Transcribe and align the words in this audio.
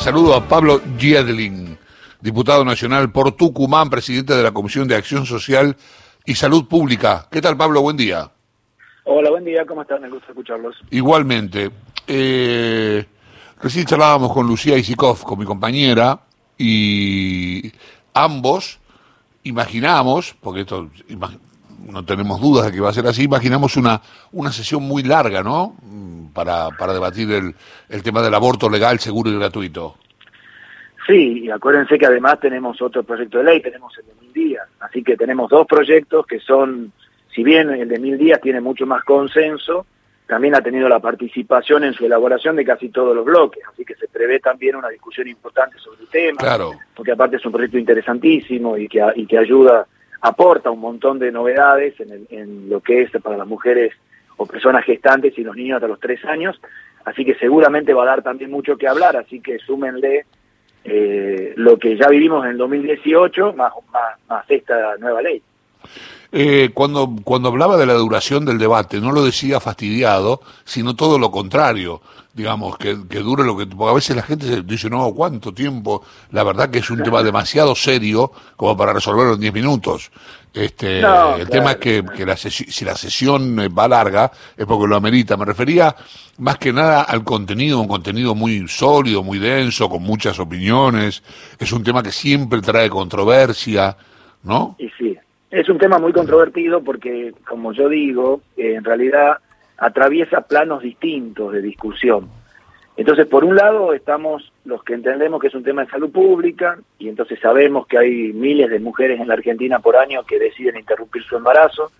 Saludo 0.00 0.34
a 0.34 0.48
Pablo 0.48 0.80
Giedlin, 0.96 1.76
diputado 2.22 2.64
nacional 2.64 3.12
por 3.12 3.32
Tucumán, 3.32 3.90
presidente 3.90 4.34
de 4.34 4.42
la 4.42 4.50
Comisión 4.50 4.88
de 4.88 4.96
Acción 4.96 5.26
Social 5.26 5.76
y 6.24 6.34
Salud 6.34 6.66
Pública. 6.66 7.28
¿Qué 7.30 7.42
tal, 7.42 7.54
Pablo? 7.58 7.82
Buen 7.82 7.98
día. 7.98 8.30
Hola, 9.04 9.28
buen 9.28 9.44
día. 9.44 9.66
¿Cómo 9.66 9.82
están? 9.82 10.00
Me 10.00 10.08
gusta 10.08 10.28
escucharlos. 10.28 10.74
Igualmente. 10.90 11.70
Eh, 12.06 13.04
recién 13.62 13.84
charlábamos 13.84 14.32
con 14.32 14.46
Lucía 14.46 14.78
Isikov, 14.78 15.22
con 15.22 15.38
mi 15.38 15.44
compañera, 15.44 16.20
y 16.56 17.70
ambos 18.14 18.80
imaginamos, 19.42 20.34
porque 20.40 20.62
esto 20.62 20.88
no 21.86 22.04
tenemos 22.04 22.40
dudas 22.40 22.66
de 22.66 22.72
que 22.72 22.80
va 22.80 22.90
a 22.90 22.92
ser 22.92 23.06
así, 23.06 23.24
imaginamos 23.24 23.76
una, 23.76 24.00
una 24.32 24.52
sesión 24.52 24.82
muy 24.82 25.02
larga, 25.02 25.42
¿no? 25.42 25.76
para, 26.32 26.70
para 26.70 26.92
debatir 26.92 27.30
el, 27.32 27.54
el 27.88 28.02
tema 28.02 28.22
del 28.22 28.34
aborto 28.34 28.68
legal, 28.68 28.98
seguro 28.98 29.30
y 29.30 29.38
gratuito. 29.38 29.96
Sí, 31.06 31.44
y 31.44 31.50
acuérdense 31.50 31.98
que 31.98 32.06
además 32.06 32.38
tenemos 32.40 32.80
otro 32.80 33.02
proyecto 33.02 33.38
de 33.38 33.44
ley, 33.44 33.60
tenemos 33.60 33.96
el 33.98 34.06
de 34.06 34.12
mil 34.20 34.32
días, 34.32 34.66
así 34.80 35.02
que 35.02 35.16
tenemos 35.16 35.50
dos 35.50 35.66
proyectos 35.66 36.26
que 36.26 36.38
son, 36.38 36.92
si 37.34 37.42
bien 37.42 37.70
el 37.70 37.88
de 37.88 37.98
mil 37.98 38.16
días 38.18 38.40
tiene 38.40 38.60
mucho 38.60 38.86
más 38.86 39.02
consenso, 39.04 39.86
también 40.26 40.54
ha 40.54 40.60
tenido 40.60 40.88
la 40.88 41.00
participación 41.00 41.82
en 41.82 41.94
su 41.94 42.06
elaboración 42.06 42.54
de 42.54 42.64
casi 42.64 42.90
todos 42.90 43.16
los 43.16 43.24
bloques, 43.24 43.64
así 43.72 43.84
que 43.84 43.96
se 43.96 44.06
prevé 44.06 44.38
también 44.38 44.76
una 44.76 44.88
discusión 44.88 45.26
importante 45.26 45.76
sobre 45.78 46.02
el 46.02 46.08
tema, 46.08 46.38
claro. 46.38 46.72
porque 46.94 47.12
aparte 47.12 47.36
es 47.36 47.44
un 47.44 47.52
proyecto 47.52 47.78
interesantísimo 47.78 48.76
y 48.76 48.86
que, 48.86 49.04
y 49.16 49.26
que 49.26 49.38
ayuda, 49.38 49.86
aporta 50.20 50.70
un 50.70 50.80
montón 50.80 51.18
de 51.18 51.32
novedades 51.32 51.98
en, 52.00 52.10
el, 52.12 52.26
en 52.30 52.68
lo 52.68 52.80
que 52.80 53.02
es 53.02 53.10
para 53.22 53.36
las 53.36 53.46
mujeres 53.46 53.92
o 54.36 54.46
personas 54.46 54.84
gestantes 54.84 55.36
y 55.38 55.44
los 55.44 55.56
niños 55.56 55.76
hasta 55.76 55.88
los 55.88 56.00
tres 56.00 56.24
años, 56.24 56.60
así 57.04 57.24
que 57.24 57.34
seguramente 57.34 57.94
va 57.94 58.04
a 58.04 58.06
dar 58.06 58.22
también 58.22 58.50
mucho 58.50 58.76
que 58.76 58.88
hablar, 58.88 59.16
así 59.16 59.40
que 59.40 59.58
súmenle 59.58 60.24
eh, 60.84 61.52
lo 61.56 61.78
que 61.78 61.96
ya 61.96 62.08
vivimos 62.08 62.44
en 62.44 62.52
el 62.52 62.58
2018 62.58 63.52
más, 63.52 63.72
más, 63.92 64.18
más 64.28 64.44
esta 64.48 64.96
nueva 64.96 65.20
ley. 65.20 65.42
Eh, 66.32 66.70
cuando, 66.72 67.16
cuando 67.24 67.48
hablaba 67.48 67.76
de 67.76 67.86
la 67.86 67.94
duración 67.94 68.44
del 68.44 68.58
debate, 68.58 69.00
no 69.00 69.10
lo 69.10 69.24
decía 69.24 69.58
fastidiado, 69.58 70.40
sino 70.64 70.94
todo 70.94 71.18
lo 71.18 71.32
contrario, 71.32 72.02
digamos, 72.32 72.78
que, 72.78 72.96
que 73.08 73.18
dure 73.18 73.42
lo 73.42 73.56
que... 73.56 73.66
Porque 73.66 73.90
a 73.90 73.94
veces 73.94 74.14
la 74.14 74.22
gente 74.22 74.46
se 74.46 74.62
dice, 74.62 74.88
no, 74.88 75.12
¿cuánto 75.12 75.52
tiempo? 75.52 76.04
La 76.30 76.44
verdad 76.44 76.70
que 76.70 76.78
es 76.78 76.90
un 76.90 77.02
tema 77.02 77.24
demasiado 77.24 77.74
serio 77.74 78.30
como 78.56 78.76
para 78.76 78.92
resolverlo 78.92 79.34
en 79.34 79.40
10 79.40 79.54
minutos. 79.54 80.12
Este, 80.54 81.00
No, 81.00 81.36
el 81.36 81.46
claro, 81.46 81.50
tema 81.50 81.70
es 81.72 81.76
que, 81.78 82.04
que 82.16 82.26
la 82.26 82.36
si 82.36 82.84
la 82.84 82.96
sesión 82.96 83.58
eh, 83.60 83.68
va 83.68 83.88
larga 83.88 84.30
es 84.56 84.66
porque 84.66 84.88
lo 84.88 84.96
amerita. 84.96 85.36
Me 85.36 85.44
refería 85.44 85.94
más 86.38 86.58
que 86.58 86.72
nada 86.72 87.02
al 87.02 87.24
contenido, 87.24 87.80
un 87.80 87.88
contenido 87.88 88.34
muy 88.34 88.66
sólido, 88.68 89.22
muy 89.22 89.38
denso, 89.38 89.88
con 89.88 90.02
muchas 90.02 90.38
opiniones. 90.38 91.22
Es 91.58 91.72
un 91.72 91.82
tema 91.82 92.02
que 92.02 92.12
siempre 92.12 92.60
trae 92.60 92.88
controversia, 92.88 93.96
¿no? 94.42 94.76
Y 94.78 94.88
sí, 94.98 95.16
es 95.50 95.68
un 95.68 95.78
tema 95.78 95.98
muy 95.98 96.12
controvertido 96.12 96.82
porque, 96.82 97.34
como 97.46 97.72
yo 97.72 97.88
digo, 97.88 98.40
eh, 98.56 98.74
en 98.74 98.84
realidad 98.84 99.38
atraviesa 99.76 100.42
planos 100.42 100.82
distintos 100.82 101.52
de 101.52 101.62
discusión. 101.62 102.28
Entonces, 102.96 103.26
por 103.26 103.44
un 103.44 103.56
lado, 103.56 103.94
estamos 103.94 104.52
los 104.64 104.84
que 104.84 104.94
entendemos 104.94 105.40
que 105.40 105.46
es 105.46 105.54
un 105.54 105.64
tema 105.64 105.84
de 105.84 105.90
salud 105.90 106.10
pública 106.10 106.78
y 106.98 107.08
entonces 107.08 107.40
sabemos 107.40 107.86
que 107.86 107.98
hay 107.98 108.32
miles 108.32 108.68
de 108.68 108.78
mujeres 108.78 109.20
en 109.20 109.28
la 109.28 109.34
Argentina 109.34 109.78
por 109.78 109.96
año 109.96 110.22
que 110.24 110.38
deciden 110.38 110.76
interrumpir 110.76 111.22
su 111.22 111.36
embarazo 111.36 111.90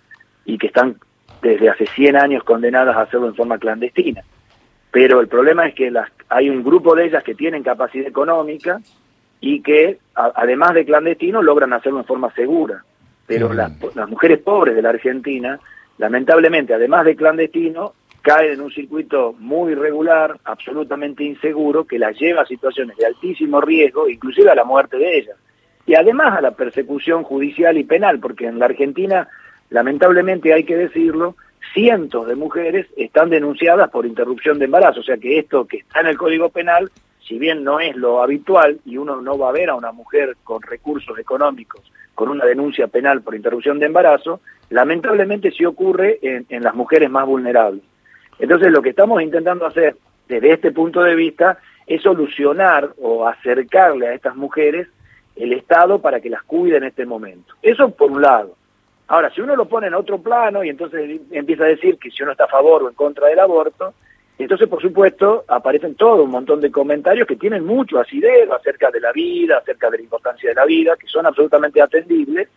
y 0.45 0.57
que 0.57 0.67
están 0.67 0.97
desde 1.41 1.69
hace 1.69 1.87
100 1.87 2.17
años 2.17 2.43
condenadas 2.43 2.95
a 2.95 3.01
hacerlo 3.01 3.27
en 3.27 3.35
forma 3.35 3.57
clandestina. 3.57 4.21
Pero 4.91 5.21
el 5.21 5.27
problema 5.27 5.65
es 5.65 5.73
que 5.73 5.89
las, 5.89 6.09
hay 6.29 6.49
un 6.49 6.63
grupo 6.63 6.93
de 6.95 7.05
ellas 7.05 7.23
que 7.23 7.33
tienen 7.33 7.63
capacidad 7.63 8.07
económica 8.07 8.79
y 9.39 9.61
que, 9.61 9.97
además 10.13 10.75
de 10.75 10.85
clandestino, 10.85 11.41
logran 11.41 11.73
hacerlo 11.73 11.99
en 11.99 12.05
forma 12.05 12.31
segura. 12.33 12.83
Pero 13.27 13.49
Mm. 13.49 13.53
las, 13.55 13.95
las 13.95 14.09
mujeres 14.09 14.39
pobres 14.39 14.75
de 14.75 14.81
la 14.81 14.89
Argentina, 14.89 15.59
lamentablemente, 15.97 16.73
además 16.73 17.05
de 17.05 17.15
clandestino, 17.15 17.93
caen 18.21 18.53
en 18.53 18.61
un 18.61 18.71
circuito 18.71 19.33
muy 19.39 19.71
irregular, 19.71 20.37
absolutamente 20.43 21.23
inseguro, 21.23 21.85
que 21.85 21.97
las 21.97 22.17
lleva 22.19 22.43
a 22.43 22.45
situaciones 22.45 22.97
de 22.97 23.05
altísimo 23.05 23.61
riesgo, 23.61 24.07
inclusive 24.07 24.51
a 24.51 24.55
la 24.55 24.63
muerte 24.63 24.97
de 24.97 25.17
ellas. 25.17 25.37
Y 25.87 25.95
además 25.95 26.37
a 26.37 26.41
la 26.41 26.51
persecución 26.51 27.23
judicial 27.23 27.77
y 27.77 27.83
penal, 27.83 28.19
porque 28.19 28.45
en 28.45 28.59
la 28.59 28.65
Argentina, 28.65 29.27
lamentablemente 29.71 30.53
hay 30.53 30.63
que 30.63 30.77
decirlo, 30.77 31.35
cientos 31.73 32.27
de 32.27 32.35
mujeres 32.35 32.85
están 32.95 33.29
denunciadas 33.29 33.89
por 33.89 34.05
interrupción 34.05 34.59
de 34.59 34.65
embarazo. 34.65 34.99
O 34.99 35.03
sea 35.03 35.17
que 35.17 35.39
esto 35.39 35.65
que 35.65 35.77
está 35.77 36.01
en 36.01 36.07
el 36.07 36.17
Código 36.17 36.49
Penal, 36.49 36.91
si 37.27 37.39
bien 37.39 37.63
no 37.63 37.79
es 37.79 37.95
lo 37.95 38.21
habitual 38.21 38.79
y 38.85 38.97
uno 38.97 39.21
no 39.21 39.37
va 39.37 39.49
a 39.49 39.53
ver 39.53 39.69
a 39.69 39.75
una 39.75 39.91
mujer 39.91 40.37
con 40.43 40.61
recursos 40.61 41.17
económicos 41.17 41.91
con 42.15 42.29
una 42.29 42.45
denuncia 42.45 42.87
penal 42.87 43.21
por 43.21 43.35
interrupción 43.35 43.79
de 43.79 43.87
embarazo, 43.87 44.41
lamentablemente 44.69 45.49
sí 45.51 45.65
ocurre 45.65 46.19
en, 46.21 46.45
en 46.49 46.61
las 46.61 46.75
mujeres 46.75 47.09
más 47.09 47.25
vulnerables. 47.25 47.83
Entonces 48.37 48.71
lo 48.71 48.81
que 48.81 48.89
estamos 48.89 49.21
intentando 49.23 49.65
hacer 49.65 49.95
desde 50.27 50.51
este 50.51 50.71
punto 50.71 51.01
de 51.01 51.15
vista 51.15 51.57
es 51.87 52.01
solucionar 52.01 52.93
o 53.01 53.27
acercarle 53.27 54.07
a 54.07 54.13
estas 54.13 54.35
mujeres 54.35 54.87
el 55.35 55.53
Estado 55.53 55.99
para 55.99 56.19
que 56.19 56.29
las 56.29 56.43
cuide 56.43 56.77
en 56.77 56.83
este 56.83 57.05
momento. 57.05 57.55
Eso 57.61 57.89
por 57.91 58.11
un 58.11 58.21
lado. 58.21 58.55
Ahora, 59.07 59.29
si 59.31 59.41
uno 59.41 59.55
lo 59.55 59.65
pone 59.65 59.87
en 59.87 59.93
otro 59.93 60.19
plano 60.19 60.63
y 60.63 60.69
entonces 60.69 61.19
empieza 61.31 61.65
a 61.65 61.67
decir 61.67 61.97
que 61.97 62.11
si 62.11 62.23
uno 62.23 62.31
está 62.31 62.45
a 62.45 62.49
favor 62.49 62.83
o 62.83 62.89
en 62.89 62.95
contra 62.95 63.27
del 63.27 63.39
aborto, 63.39 63.93
entonces, 64.43 64.67
por 64.69 64.81
supuesto, 64.81 65.43
aparecen 65.47 65.95
todo 65.95 66.23
un 66.23 66.31
montón 66.31 66.61
de 66.61 66.71
comentarios 66.71 67.27
que 67.27 67.35
tienen 67.35 67.65
mucho 67.65 67.99
asidero 67.99 68.55
acerca 68.55 68.89
de 68.89 68.99
la 68.99 69.11
vida, 69.11 69.57
acerca 69.57 69.89
de 69.89 69.97
la 69.97 70.03
importancia 70.03 70.49
de 70.49 70.55
la 70.55 70.65
vida, 70.65 70.95
que 70.97 71.07
son 71.07 71.25
absolutamente 71.25 71.81
atendibles, 71.81 72.47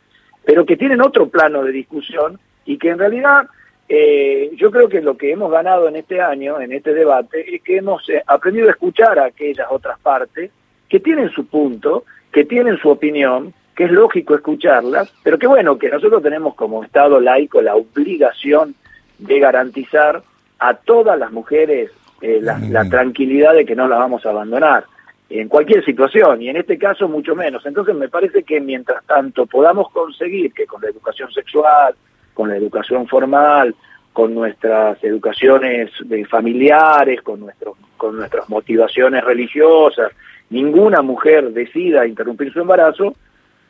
pero 0.45 0.65
que 0.65 0.77
tienen 0.77 1.01
otro 1.01 1.29
plano 1.29 1.63
de 1.63 1.73
discusión 1.73 2.39
y 2.65 2.79
que 2.79 2.91
en 2.91 2.99
realidad 2.99 3.47
eh, 3.89 4.51
yo 4.57 4.71
creo 4.71 4.89
que 4.89 5.03
lo 5.03 5.17
que 5.17 5.33
hemos 5.33 5.51
ganado 5.51 5.89
en 5.89 5.97
este 5.97 6.21
año, 6.21 6.61
en 6.61 6.73
este 6.73 6.95
debate, 6.95 7.55
es 7.55 7.63
que 7.63 7.79
hemos 7.79 8.09
eh, 8.09 8.23
aprendido 8.27 8.69
a 8.69 8.73
escuchar 8.73 9.19
a 9.19 9.27
aquellas 9.27 9.67
otras 9.71 9.99
partes 9.99 10.51
que 10.89 11.01
tienen 11.01 11.31
su 11.31 11.47
punto, 11.47 12.05
que 12.33 12.45
tienen 12.45 12.79
su 12.79 12.89
opinión, 12.89 13.53
que 13.75 13.85
es 13.85 13.91
lógico 13.91 14.35
escucharlas, 14.35 15.13
pero 15.23 15.39
que 15.39 15.47
bueno, 15.47 15.79
que 15.79 15.91
nosotros 15.91 16.23
tenemos 16.23 16.55
como 16.55 16.85
Estado 16.85 17.21
laico 17.21 17.61
la 17.61 17.75
obligación 17.75 18.75
de 19.19 19.39
garantizar 19.39 20.23
a 20.69 20.75
todas 20.75 21.19
las 21.19 21.31
mujeres 21.33 21.91
eh, 22.21 22.39
la, 22.41 22.59
la 22.59 22.89
tranquilidad 22.89 23.55
de 23.55 23.65
que 23.65 23.77
no 23.77 23.87
las 23.89 23.99
vamos 23.99 24.25
a 24.25 24.31
abandonar 24.31 24.85
en 25.31 25.49
cualquier 25.49 25.85
situación 25.85 26.43
y 26.43 26.49
en 26.49 26.57
este 26.57 26.79
caso 26.79 27.09
mucho 27.09 27.35
menos. 27.35 27.65
Entonces 27.67 27.95
me 27.95 28.09
parece 28.09 28.43
que 28.45 28.61
mientras 28.61 29.05
tanto 29.05 29.47
podamos 29.47 29.91
conseguir 29.91 30.53
que 30.53 30.67
con 30.67 30.81
la 30.83 30.89
educación 30.89 31.31
sexual, 31.33 31.95
con 32.35 32.49
la 32.49 32.57
educación 32.57 33.07
formal, 33.09 33.75
con 34.13 34.35
nuestras 34.35 35.03
educaciones 35.03 35.91
de 36.05 36.25
familiares, 36.25 37.21
con 37.23 37.41
nuestros 37.41 37.75
con 37.97 38.17
nuestras 38.17 38.49
motivaciones 38.51 39.25
religiosas, 39.25 40.13
ninguna 40.51 41.01
mujer 41.03 41.51
decida 41.53 42.07
interrumpir 42.07 42.53
su 42.53 42.61
embarazo, 42.61 43.15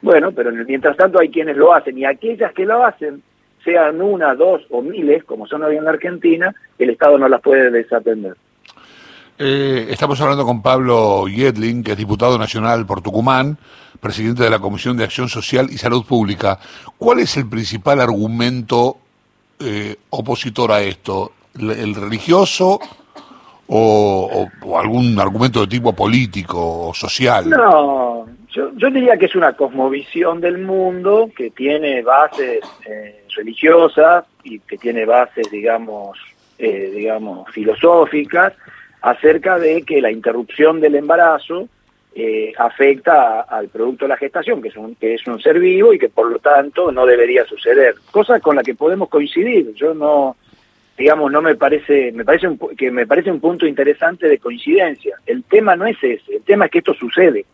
bueno, 0.02 0.32
pero 0.32 0.50
en 0.50 0.58
el- 0.58 0.66
mientras 0.66 0.96
tanto 0.96 1.18
hay 1.20 1.28
quienes 1.30 1.56
lo 1.56 1.72
hacen 1.72 1.96
y 1.96 2.04
aquellas 2.04 2.52
que 2.52 2.66
lo 2.66 2.84
hacen, 2.84 3.22
sean 3.64 4.00
una, 4.02 4.34
dos 4.34 4.62
o 4.70 4.82
miles, 4.82 5.24
como 5.24 5.46
son 5.46 5.62
hoy 5.62 5.76
en 5.76 5.84
la 5.84 5.90
Argentina, 5.90 6.54
el 6.78 6.90
Estado 6.90 7.18
no 7.18 7.28
las 7.28 7.40
puede 7.40 7.70
desatender. 7.70 8.36
Eh, 9.38 9.86
estamos 9.90 10.20
hablando 10.20 10.44
con 10.44 10.62
Pablo 10.62 11.26
Yedlin, 11.26 11.82
que 11.82 11.92
es 11.92 11.98
diputado 11.98 12.38
nacional 12.38 12.86
por 12.86 13.00
Tucumán, 13.02 13.58
presidente 14.00 14.44
de 14.44 14.50
la 14.50 14.60
Comisión 14.60 14.96
de 14.96 15.04
Acción 15.04 15.28
Social 15.28 15.66
y 15.70 15.78
Salud 15.78 16.04
Pública. 16.04 16.58
¿Cuál 16.98 17.18
es 17.20 17.36
el 17.36 17.48
principal 17.48 18.00
argumento 18.00 18.98
eh, 19.58 19.96
opositor 20.10 20.70
a 20.70 20.82
esto? 20.82 21.32
¿El, 21.58 21.70
el 21.70 21.94
religioso 21.96 22.78
o, 23.66 24.30
o- 24.62 24.68
o 24.68 24.78
algún 24.78 25.18
argumento 25.18 25.60
de 25.62 25.66
tipo 25.66 25.92
político 25.94 26.88
o 26.88 26.94
social? 26.94 27.48
No, 27.50 28.26
yo, 28.54 28.70
yo 28.76 28.88
diría 28.90 29.16
que 29.16 29.26
es 29.26 29.34
una 29.34 29.54
cosmovisión 29.54 30.40
del 30.40 30.58
mundo 30.58 31.28
que 31.36 31.50
tiene 31.50 32.02
bases 32.02 32.60
eh, 32.86 33.24
religiosas 33.34 34.24
y 34.44 34.60
que 34.60 34.78
tiene 34.78 35.04
bases, 35.04 35.50
digamos, 35.50 36.16
eh, 36.58 36.92
digamos, 36.94 37.50
filosóficas 37.50 38.52
acerca 39.02 39.58
de 39.58 39.82
que 39.82 40.00
la 40.00 40.12
interrupción 40.12 40.80
del 40.80 40.94
embarazo 40.94 41.68
eh, 42.14 42.52
afecta 42.56 43.40
al 43.40 43.68
producto 43.68 44.04
de 44.04 44.10
la 44.10 44.16
gestación, 44.16 44.62
que 44.62 44.68
es, 44.68 44.76
un, 44.76 44.94
que 44.94 45.14
es 45.14 45.26
un 45.26 45.40
ser 45.40 45.58
vivo 45.58 45.92
y 45.92 45.98
que 45.98 46.08
por 46.08 46.30
lo 46.30 46.38
tanto 46.38 46.92
no 46.92 47.06
debería 47.06 47.44
suceder. 47.44 47.96
Cosa 48.12 48.38
con 48.38 48.54
la 48.54 48.62
que 48.62 48.76
podemos 48.76 49.08
coincidir. 49.08 49.74
Yo 49.74 49.94
no, 49.94 50.36
digamos, 50.96 51.32
no 51.32 51.42
me 51.42 51.56
parece, 51.56 52.12
me 52.12 52.24
parece 52.24 52.46
un, 52.46 52.56
que 52.56 52.92
me 52.92 53.04
parece 53.04 53.32
un 53.32 53.40
punto 53.40 53.66
interesante 53.66 54.28
de 54.28 54.38
coincidencia. 54.38 55.16
El 55.26 55.42
tema 55.42 55.74
no 55.74 55.86
es 55.86 55.96
ese, 56.00 56.36
el 56.36 56.42
tema 56.42 56.66
es 56.66 56.70
que 56.70 56.78
esto 56.78 56.94
sucede, 56.94 57.44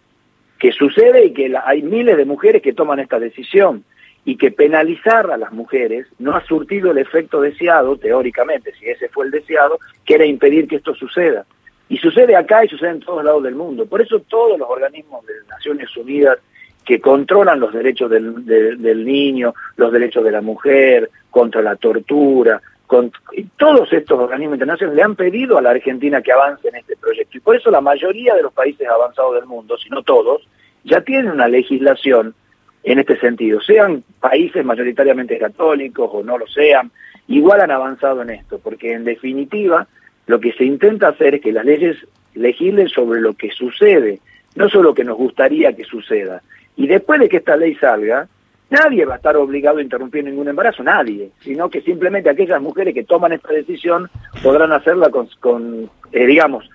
que 0.61 0.71
sucede 0.71 1.25
y 1.25 1.33
que 1.33 1.49
la- 1.49 1.65
hay 1.67 1.83
miles 1.83 2.17
de 2.17 2.25
mujeres 2.25 2.63
que 2.63 2.73
toman 2.75 3.01
esta 3.01 3.19
decisión 3.19 3.83
y 4.25 4.37
que 4.37 4.51
penalizar 4.53 5.31
a 5.31 5.39
las 5.39 5.53
mujeres 5.53 6.07
no 6.19 6.37
ha 6.37 6.45
surtido 6.45 6.91
el 6.91 6.99
efecto 6.99 7.41
deseado, 7.41 7.97
teóricamente, 7.97 8.73
si 8.79 8.89
ese 8.89 9.09
fue 9.09 9.25
el 9.25 9.31
deseado, 9.33 9.79
que 10.05 10.15
era 10.15 10.27
impedir 10.27 10.69
que 10.69 10.77
esto 10.77 10.95
suceda. 10.95 11.47
Y 11.89 11.97
sucede 11.97 12.37
acá 12.37 12.65
y 12.65 12.69
sucede 12.69 12.91
en 12.91 13.01
todos 13.01 13.25
lados 13.25 13.43
del 13.43 13.55
mundo. 13.57 13.87
Por 13.87 14.01
eso 14.03 14.21
todos 14.21 14.59
los 14.59 14.69
organismos 14.69 15.27
de 15.27 15.33
Naciones 15.49 15.97
Unidas 15.97 16.39
que 16.85 17.01
controlan 17.01 17.59
los 17.59 17.73
derechos 17.73 18.11
del, 18.11 18.45
del 18.45 19.05
niño, 19.05 19.55
los 19.77 19.91
derechos 19.91 20.23
de 20.25 20.31
la 20.31 20.41
mujer, 20.41 21.11
contra 21.31 21.63
la 21.63 21.77
tortura, 21.77 22.61
con, 22.91 23.13
todos 23.57 23.93
estos 23.93 24.19
organismos 24.19 24.57
internacionales 24.57 24.97
le 24.97 25.03
han 25.05 25.15
pedido 25.15 25.57
a 25.57 25.63
la 25.63 25.71
Argentina 25.71 26.21
que 26.21 26.33
avance 26.33 26.67
en 26.67 26.75
este 26.75 26.97
proyecto. 26.97 27.39
Y 27.39 27.41
por 27.41 27.55
eso 27.55 27.71
la 27.71 27.81
mayoría 27.81 28.35
de 28.35 28.43
los 28.43 28.53
países 28.53 28.89
avanzados 28.89 29.37
del 29.37 29.47
mundo, 29.47 29.79
si 29.79 29.89
no 29.91 30.03
todos, 30.03 30.43
ya 30.83 31.01
tienen 31.01 31.31
una 31.31 31.47
legislación 31.47 32.35
en 32.83 32.99
este 32.99 33.17
sentido. 33.21 33.61
Sean 33.61 34.03
países 34.19 34.65
mayoritariamente 34.65 35.39
católicos 35.39 36.11
o 36.13 36.25
no 36.25 36.37
lo 36.37 36.49
sean, 36.49 36.91
igual 37.29 37.61
han 37.61 37.71
avanzado 37.71 38.23
en 38.23 38.31
esto, 38.31 38.59
porque 38.59 38.93
en 38.93 39.05
definitiva 39.05 39.87
lo 40.27 40.41
que 40.41 40.53
se 40.55 40.65
intenta 40.65 41.11
hacer 41.11 41.37
es 41.37 41.43
que 41.43 41.53
las 41.53 41.65
leyes 41.65 41.97
legislen 42.35 42.89
sobre 42.89 43.21
lo 43.21 43.35
que 43.35 43.53
sucede, 43.53 44.19
no 44.57 44.69
solo 44.69 44.91
lo 44.91 44.95
que 44.95 45.05
nos 45.05 45.17
gustaría 45.17 45.77
que 45.77 45.85
suceda. 45.85 46.43
Y 46.75 46.89
después 46.89 47.21
de 47.21 47.29
que 47.29 47.37
esta 47.37 47.57
ley 47.57 47.77
salga, 47.77 48.27
nadie 48.71 49.05
va 49.05 49.15
a 49.15 49.17
estar 49.17 49.37
obligado 49.37 49.79
a 49.79 49.83
interrumpir 49.83 50.25
ningún 50.25 50.49
embarazo, 50.49 50.83
nadie, 50.83 51.31
sino 51.41 51.69
que 51.69 51.83
simplemente 51.83 52.31
aquellas 52.31 52.63
mujeres 52.63 52.95
que 52.95 53.05
toman 53.05 53.33
esta 53.33 53.53
decisión 53.53 54.11
podrán 54.43 54.73
hacerla 54.73 55.11
con, 55.11 55.29
con 55.41 55.91
eh, 56.13 56.27
digamos, 56.27 56.69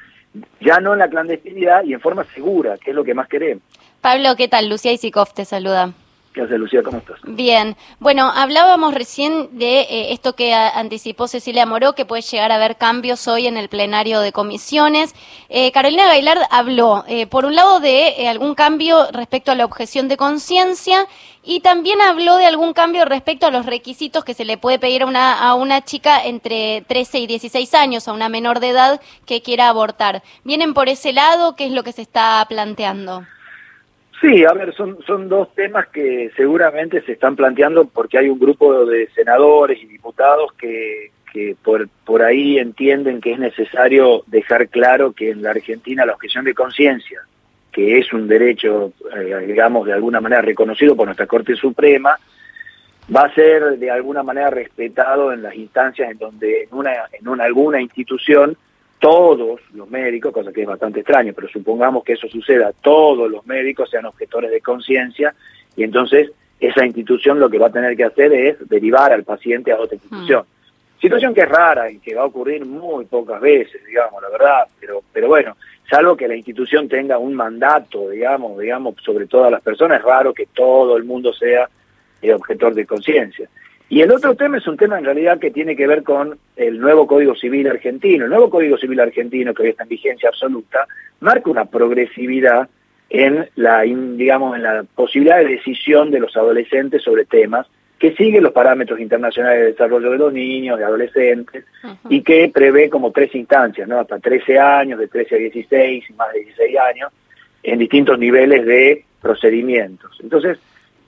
ya 0.59 0.79
no 0.79 0.93
en 0.93 0.99
la 0.99 1.09
clandestinidad 1.09 1.83
y 1.83 1.93
en 1.93 2.01
forma 2.01 2.23
segura, 2.25 2.77
que 2.77 2.91
es 2.91 2.95
lo 2.95 3.03
que 3.03 3.13
más 3.13 3.27
queremos. 3.27 3.63
Pablo, 4.01 4.35
¿qué 4.35 4.47
tal? 4.47 4.69
Lucía 4.69 4.91
Isikov 4.91 5.33
te 5.33 5.45
saluda. 5.45 5.93
¿Qué 6.35 6.41
hace, 6.41 6.57
Lucía? 6.57 6.83
¿Cómo 6.83 6.97
estás? 6.97 7.17
Bien. 7.23 7.77
Bueno, 8.01 8.29
hablábamos 8.29 8.93
recién 8.93 9.57
de 9.57 9.79
eh, 9.83 10.11
esto 10.11 10.35
que 10.35 10.53
anticipó 10.53 11.29
Cecilia 11.29 11.65
Moró, 11.65 11.93
que 11.93 12.03
puede 12.03 12.23
llegar 12.23 12.51
a 12.51 12.55
haber 12.55 12.75
cambios 12.75 13.25
hoy 13.29 13.47
en 13.47 13.55
el 13.55 13.69
plenario 13.69 14.19
de 14.19 14.33
comisiones. 14.33 15.15
Eh, 15.47 15.71
Carolina 15.71 16.07
Gailard 16.07 16.41
habló, 16.51 17.05
eh, 17.07 17.25
por 17.25 17.45
un 17.45 17.55
lado, 17.55 17.79
de 17.79 18.27
algún 18.27 18.53
cambio 18.53 19.09
respecto 19.13 19.53
a 19.53 19.55
la 19.55 19.63
objeción 19.63 20.09
de 20.09 20.17
conciencia 20.17 21.07
y 21.41 21.61
también 21.61 22.01
habló 22.01 22.35
de 22.35 22.47
algún 22.47 22.73
cambio 22.73 23.05
respecto 23.05 23.45
a 23.45 23.51
los 23.51 23.65
requisitos 23.65 24.25
que 24.25 24.33
se 24.33 24.43
le 24.43 24.57
puede 24.57 24.77
pedir 24.77 25.03
a 25.03 25.05
una, 25.05 25.39
a 25.39 25.53
una 25.53 25.85
chica 25.85 26.21
entre 26.21 26.81
13 26.81 27.19
y 27.19 27.27
16 27.27 27.73
años, 27.75 28.09
a 28.09 28.13
una 28.13 28.27
menor 28.27 28.59
de 28.59 28.71
edad 28.71 28.99
que 29.25 29.41
quiera 29.41 29.69
abortar. 29.69 30.21
¿Vienen 30.43 30.73
por 30.73 30.89
ese 30.89 31.13
lado? 31.13 31.55
¿Qué 31.55 31.67
es 31.67 31.71
lo 31.71 31.83
que 31.83 31.93
se 31.93 32.01
está 32.01 32.45
planteando? 32.49 33.23
Sí, 34.21 34.45
a 34.45 34.53
ver, 34.53 34.73
son, 34.73 34.97
son 35.05 35.27
dos 35.27 35.53
temas 35.55 35.87
que 35.87 36.31
seguramente 36.35 37.01
se 37.01 37.13
están 37.13 37.35
planteando 37.35 37.85
porque 37.85 38.17
hay 38.17 38.29
un 38.29 38.39
grupo 38.39 38.85
de 38.85 39.09
senadores 39.09 39.81
y 39.81 39.87
diputados 39.87 40.53
que, 40.53 41.11
que 41.33 41.55
por, 41.61 41.89
por 42.05 42.21
ahí 42.21 42.57
entienden 42.57 43.19
que 43.19 43.33
es 43.33 43.39
necesario 43.39 44.23
dejar 44.27 44.69
claro 44.69 45.11
que 45.11 45.31
en 45.31 45.41
la 45.41 45.51
Argentina 45.51 46.05
la 46.05 46.13
objeción 46.13 46.45
de 46.45 46.53
conciencia, 46.53 47.21
que 47.73 47.99
es 47.99 48.13
un 48.13 48.27
derecho, 48.27 48.93
eh, 49.13 49.43
digamos, 49.45 49.85
de 49.85 49.93
alguna 49.93 50.21
manera 50.21 50.41
reconocido 50.41 50.95
por 50.95 51.07
nuestra 51.07 51.27
Corte 51.27 51.55
Suprema, 51.57 52.17
va 53.13 53.21
a 53.23 53.35
ser 53.35 53.77
de 53.77 53.91
alguna 53.91 54.23
manera 54.23 54.49
respetado 54.49 55.33
en 55.33 55.43
las 55.43 55.55
instancias 55.55 56.09
en 56.09 56.17
donde 56.17 56.63
en 56.63 56.69
una, 56.71 56.93
en 57.11 57.27
una 57.27 57.43
alguna 57.43 57.81
institución 57.81 58.57
todos 58.99 59.59
los 59.73 59.89
médicos, 59.89 60.33
cosa 60.33 60.51
que 60.51 60.61
es 60.61 60.67
bastante 60.67 61.01
extraño, 61.01 61.33
pero 61.33 61.47
supongamos 61.49 62.03
que 62.03 62.13
eso 62.13 62.27
suceda, 62.27 62.71
todos 62.81 63.29
los 63.29 63.45
médicos 63.45 63.89
sean 63.89 64.05
objetores 64.05 64.51
de 64.51 64.61
conciencia 64.61 65.35
y 65.75 65.83
entonces 65.83 66.31
esa 66.59 66.85
institución 66.85 67.39
lo 67.39 67.49
que 67.49 67.59
va 67.59 67.67
a 67.67 67.71
tener 67.71 67.95
que 67.95 68.05
hacer 68.05 68.33
es 68.33 68.69
derivar 68.69 69.11
al 69.11 69.23
paciente 69.23 69.71
a 69.71 69.79
otra 69.79 69.95
institución. 69.95 70.43
Mm. 70.43 71.01
Situación 71.01 71.33
que 71.33 71.41
es 71.41 71.49
rara 71.49 71.91
y 71.91 71.99
que 71.99 72.15
va 72.15 72.23
a 72.23 72.25
ocurrir 72.25 72.65
muy 72.65 73.05
pocas 73.05 73.39
veces, 73.41 73.85
digamos, 73.85 74.21
la 74.23 74.29
verdad, 74.29 74.63
pero, 74.79 75.03
pero 75.11 75.27
bueno, 75.27 75.57
salvo 75.89 76.15
que 76.15 76.27
la 76.27 76.35
institución 76.35 76.87
tenga 76.87 77.17
un 77.17 77.35
mandato, 77.35 78.09
digamos, 78.09 78.57
digamos, 78.57 78.95
sobre 79.03 79.27
todas 79.27 79.51
las 79.51 79.61
personas, 79.61 79.99
es 79.99 80.05
raro 80.05 80.33
que 80.33 80.47
todo 80.47 80.97
el 80.97 81.03
mundo 81.03 81.33
sea 81.33 81.69
el 82.21 82.31
objetor 82.31 82.73
de 82.73 82.85
conciencia. 82.85 83.49
Y 83.87 84.01
el 84.01 84.11
otro 84.11 84.35
tema 84.35 84.57
es 84.57 84.67
un 84.67 84.77
tema 84.77 84.97
en 84.97 85.05
realidad 85.05 85.39
que 85.39 85.51
tiene 85.51 85.75
que 85.75 85.85
ver 85.85 86.03
con 86.03 86.37
el 86.55 86.79
nuevo 86.79 87.05
Código 87.05 87.35
Civil 87.35 87.67
argentino. 87.67 88.25
El 88.25 88.31
nuevo 88.31 88.49
Código 88.49 88.77
Civil 88.77 88.99
argentino, 88.99 89.53
que 89.53 89.63
hoy 89.63 89.69
está 89.69 89.83
en 89.83 89.89
vigencia 89.89 90.29
absoluta, 90.29 90.87
marca 91.19 91.49
una 91.49 91.65
progresividad 91.65 92.67
en 93.09 93.47
la, 93.55 93.81
digamos, 93.81 94.55
en 94.55 94.63
la 94.63 94.83
posibilidad 94.95 95.37
de 95.37 95.49
decisión 95.49 96.09
de 96.09 96.19
los 96.19 96.35
adolescentes 96.35 97.03
sobre 97.03 97.25
temas 97.25 97.67
que 97.99 98.13
sigue 98.15 98.41
los 98.41 98.51
parámetros 98.51 98.99
internacionales 98.99 99.59
de 99.59 99.71
desarrollo 99.71 100.11
de 100.11 100.17
los 100.17 100.33
niños, 100.33 100.77
de 100.77 100.83
adolescentes, 100.83 101.63
y 102.09 102.21
que 102.23 102.51
prevé 102.53 102.89
como 102.89 103.11
tres 103.11 103.33
instancias, 103.33 103.87
¿no? 103.87 103.99
Hasta 103.99 104.19
13 104.19 104.59
años, 104.59 104.99
de 104.99 105.07
13 105.07 105.35
a 105.35 105.37
16 105.37 106.09
y 106.09 106.13
más 106.13 106.33
de 106.33 106.39
16 106.39 106.77
años, 106.77 107.11
en 107.63 107.79
distintos 107.79 108.19
niveles 108.19 108.65
de 108.65 109.05
procedimientos. 109.21 110.11
Entonces, 110.21 110.59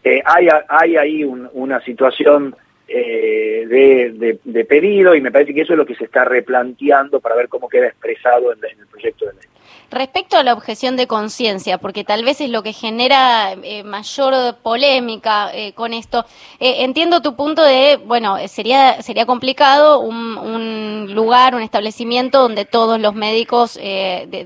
eh, 0.04 0.22
hay, 0.26 0.48
hay 0.70 0.96
ahí 0.96 1.24
una 1.26 1.82
situación 1.82 2.56
eh, 2.88 3.66
de, 3.68 4.40
de, 4.44 4.66
pedido 4.66 5.14
y 5.16 5.22
me 5.22 5.32
parece 5.32 5.54
que 5.54 5.62
eso 5.62 5.74
es 5.74 5.78
lo 5.78 5.86
que 5.86 5.96
se 5.96 6.06
está 6.06 6.24
replanteando 6.24 7.20
para 7.20 7.36
ver 7.36 7.50
cómo 7.50 7.68
queda 7.68 7.88
expresado 7.88 8.54
en, 8.54 8.60
en 8.64 8.80
el 8.80 8.88
proyecto 8.88 9.26
de 9.26 9.34
ley. 9.34 9.44
Respecto 9.90 10.38
a 10.38 10.44
la 10.44 10.54
objeción 10.54 10.98
de 10.98 11.08
conciencia, 11.08 11.78
porque 11.78 12.04
tal 12.04 12.26
vez 12.26 12.42
es 12.42 12.50
lo 12.50 12.62
que 12.62 12.74
genera 12.74 13.54
eh, 13.64 13.84
mayor 13.84 14.58
polémica 14.58 15.50
eh, 15.54 15.72
con 15.74 15.94
esto, 15.94 16.26
eh, 16.60 16.84
entiendo 16.84 17.22
tu 17.22 17.36
punto 17.36 17.64
de, 17.64 17.98
bueno, 18.06 18.38
sería 18.50 19.02
sería 19.02 19.26
complicado 19.26 20.00
un, 20.00 20.38
un 20.38 21.16
lugar, 21.16 21.56
un 21.56 21.62
establecimiento 21.62 22.42
donde 22.42 22.66
todos 22.66 23.00
los 23.00 23.16
médicos 23.16 23.80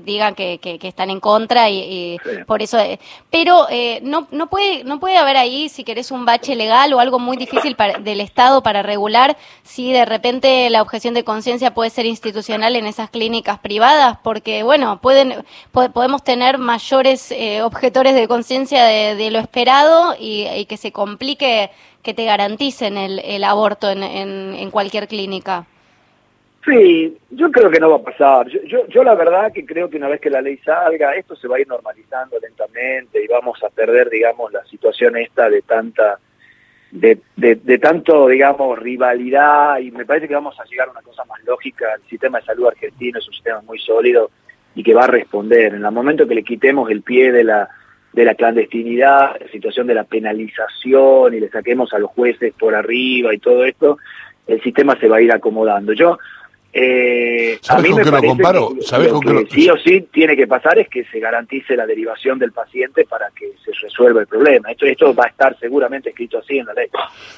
digan 0.04 0.34
que, 0.34 0.58
que, 0.58 0.78
están 0.86 1.10
en 1.10 1.18
contra 1.18 1.68
y, 1.70 2.18
por 2.46 2.62
eso, 2.62 2.78
pero 3.30 3.66
no 4.02 4.28
no 4.30 4.48
puede 4.48 4.84
no 4.84 5.00
puede 5.00 5.16
haber 5.16 5.36
ahí, 5.36 5.68
si 5.68 5.84
querés, 5.84 6.10
un 6.10 6.24
bache 6.24 6.54
legal 6.54 6.92
o 6.92 7.00
algo 7.00 7.18
muy 7.18 7.36
difícil 7.36 7.74
para, 7.74 7.98
del 7.98 8.20
Estado 8.20 8.62
para 8.62 8.82
regular 8.82 9.36
si 9.62 9.92
de 9.92 10.04
repente 10.04 10.70
la 10.70 10.82
objeción 10.82 11.14
de 11.14 11.24
conciencia 11.24 11.74
puede 11.74 11.90
ser 11.90 12.06
institucional 12.06 12.76
en 12.76 12.86
esas 12.86 13.10
clínicas 13.10 13.58
privadas, 13.58 14.18
porque 14.22 14.62
bueno, 14.62 15.00
pueden 15.12 15.92
podemos 15.92 16.24
tener 16.24 16.58
mayores 16.58 17.30
eh, 17.32 17.62
objetores 17.62 18.14
de 18.14 18.28
conciencia 18.28 18.84
de, 18.84 19.30
lo 19.30 19.38
esperado 19.38 20.14
y, 20.18 20.66
que 20.66 20.76
se 20.76 20.92
complique 20.92 21.70
que 22.02 22.14
te 22.14 22.24
garanticen 22.24 22.96
el, 22.96 23.44
aborto 23.44 23.90
en, 23.90 24.70
cualquier 24.70 25.06
clínica. 25.06 25.66
Sí, 26.64 27.16
yo 27.30 27.50
creo 27.50 27.70
que 27.70 27.80
no 27.80 27.90
va 27.90 27.96
a 27.96 28.02
pasar. 28.02 28.48
Yo, 28.48 28.86
yo, 28.86 29.02
la 29.02 29.14
verdad 29.16 29.52
que 29.52 29.66
creo 29.66 29.90
que 29.90 29.96
una 29.96 30.08
vez 30.08 30.20
que 30.20 30.30
la 30.30 30.40
ley 30.40 30.58
salga, 30.58 31.14
esto 31.16 31.34
se 31.34 31.48
va 31.48 31.56
a 31.56 31.60
ir 31.60 31.66
normalizando 31.66 32.38
lentamente 32.40 33.22
y 33.22 33.26
vamos 33.26 33.62
a 33.64 33.70
perder, 33.70 34.08
digamos, 34.10 34.52
la 34.52 34.64
situación 34.66 35.16
esta 35.16 35.50
de 35.50 35.62
tanta, 35.62 36.18
de, 36.92 37.18
de, 37.36 37.78
tanto, 37.78 38.28
digamos, 38.28 38.78
rivalidad 38.78 39.78
y 39.78 39.90
me 39.90 40.04
parece 40.04 40.28
que 40.28 40.34
vamos 40.34 40.58
a 40.60 40.64
llegar 40.64 40.88
a 40.88 40.92
una 40.92 41.02
cosa 41.02 41.24
más 41.24 41.42
lógica. 41.44 41.94
El 41.94 42.08
sistema 42.08 42.38
de 42.38 42.46
salud 42.46 42.68
argentino 42.68 43.18
es 43.18 43.26
un 43.26 43.34
sistema 43.34 43.60
muy 43.62 43.80
sólido 43.80 44.30
y 44.74 44.82
que 44.82 44.94
va 44.94 45.04
a 45.04 45.08
responder. 45.08 45.74
En 45.74 45.84
el 45.84 45.92
momento 45.92 46.26
que 46.26 46.34
le 46.34 46.44
quitemos 46.44 46.90
el 46.90 47.02
pie 47.02 47.32
de 47.32 47.44
la, 47.44 47.68
de 48.12 48.24
la 48.24 48.34
clandestinidad, 48.34 49.40
la 49.40 49.48
situación 49.48 49.86
de 49.86 49.94
la 49.94 50.04
penalización 50.04 51.34
y 51.34 51.40
le 51.40 51.48
saquemos 51.50 51.92
a 51.92 51.98
los 51.98 52.10
jueces 52.10 52.52
por 52.58 52.74
arriba 52.74 53.34
y 53.34 53.38
todo 53.38 53.64
esto, 53.64 53.98
el 54.46 54.62
sistema 54.62 54.98
se 54.98 55.08
va 55.08 55.16
a 55.16 55.22
ir 55.22 55.32
acomodando. 55.32 55.92
Yo, 55.92 56.18
eh, 56.74 57.58
a 57.68 57.78
mí 57.80 57.92
me 57.92 58.02
parece 58.02 58.34
Que, 59.20 59.46
sí 59.50 59.68
o 59.68 59.76
sí 59.76 60.08
tiene 60.10 60.34
que 60.34 60.46
pasar 60.46 60.78
es 60.78 60.88
que 60.88 61.04
se 61.04 61.20
garantice 61.20 61.76
la 61.76 61.84
derivación 61.84 62.38
del 62.38 62.52
paciente 62.52 63.04
para 63.04 63.28
que 63.36 63.52
se 63.62 63.72
resuelva 63.82 64.22
el 64.22 64.26
problema. 64.26 64.70
Esto, 64.70 64.86
esto 64.86 65.14
va 65.14 65.24
a 65.24 65.28
estar 65.28 65.58
seguramente 65.58 66.10
escrito 66.10 66.38
así 66.38 66.58
en 66.58 66.66
la 66.66 66.72
ley. 66.72 66.88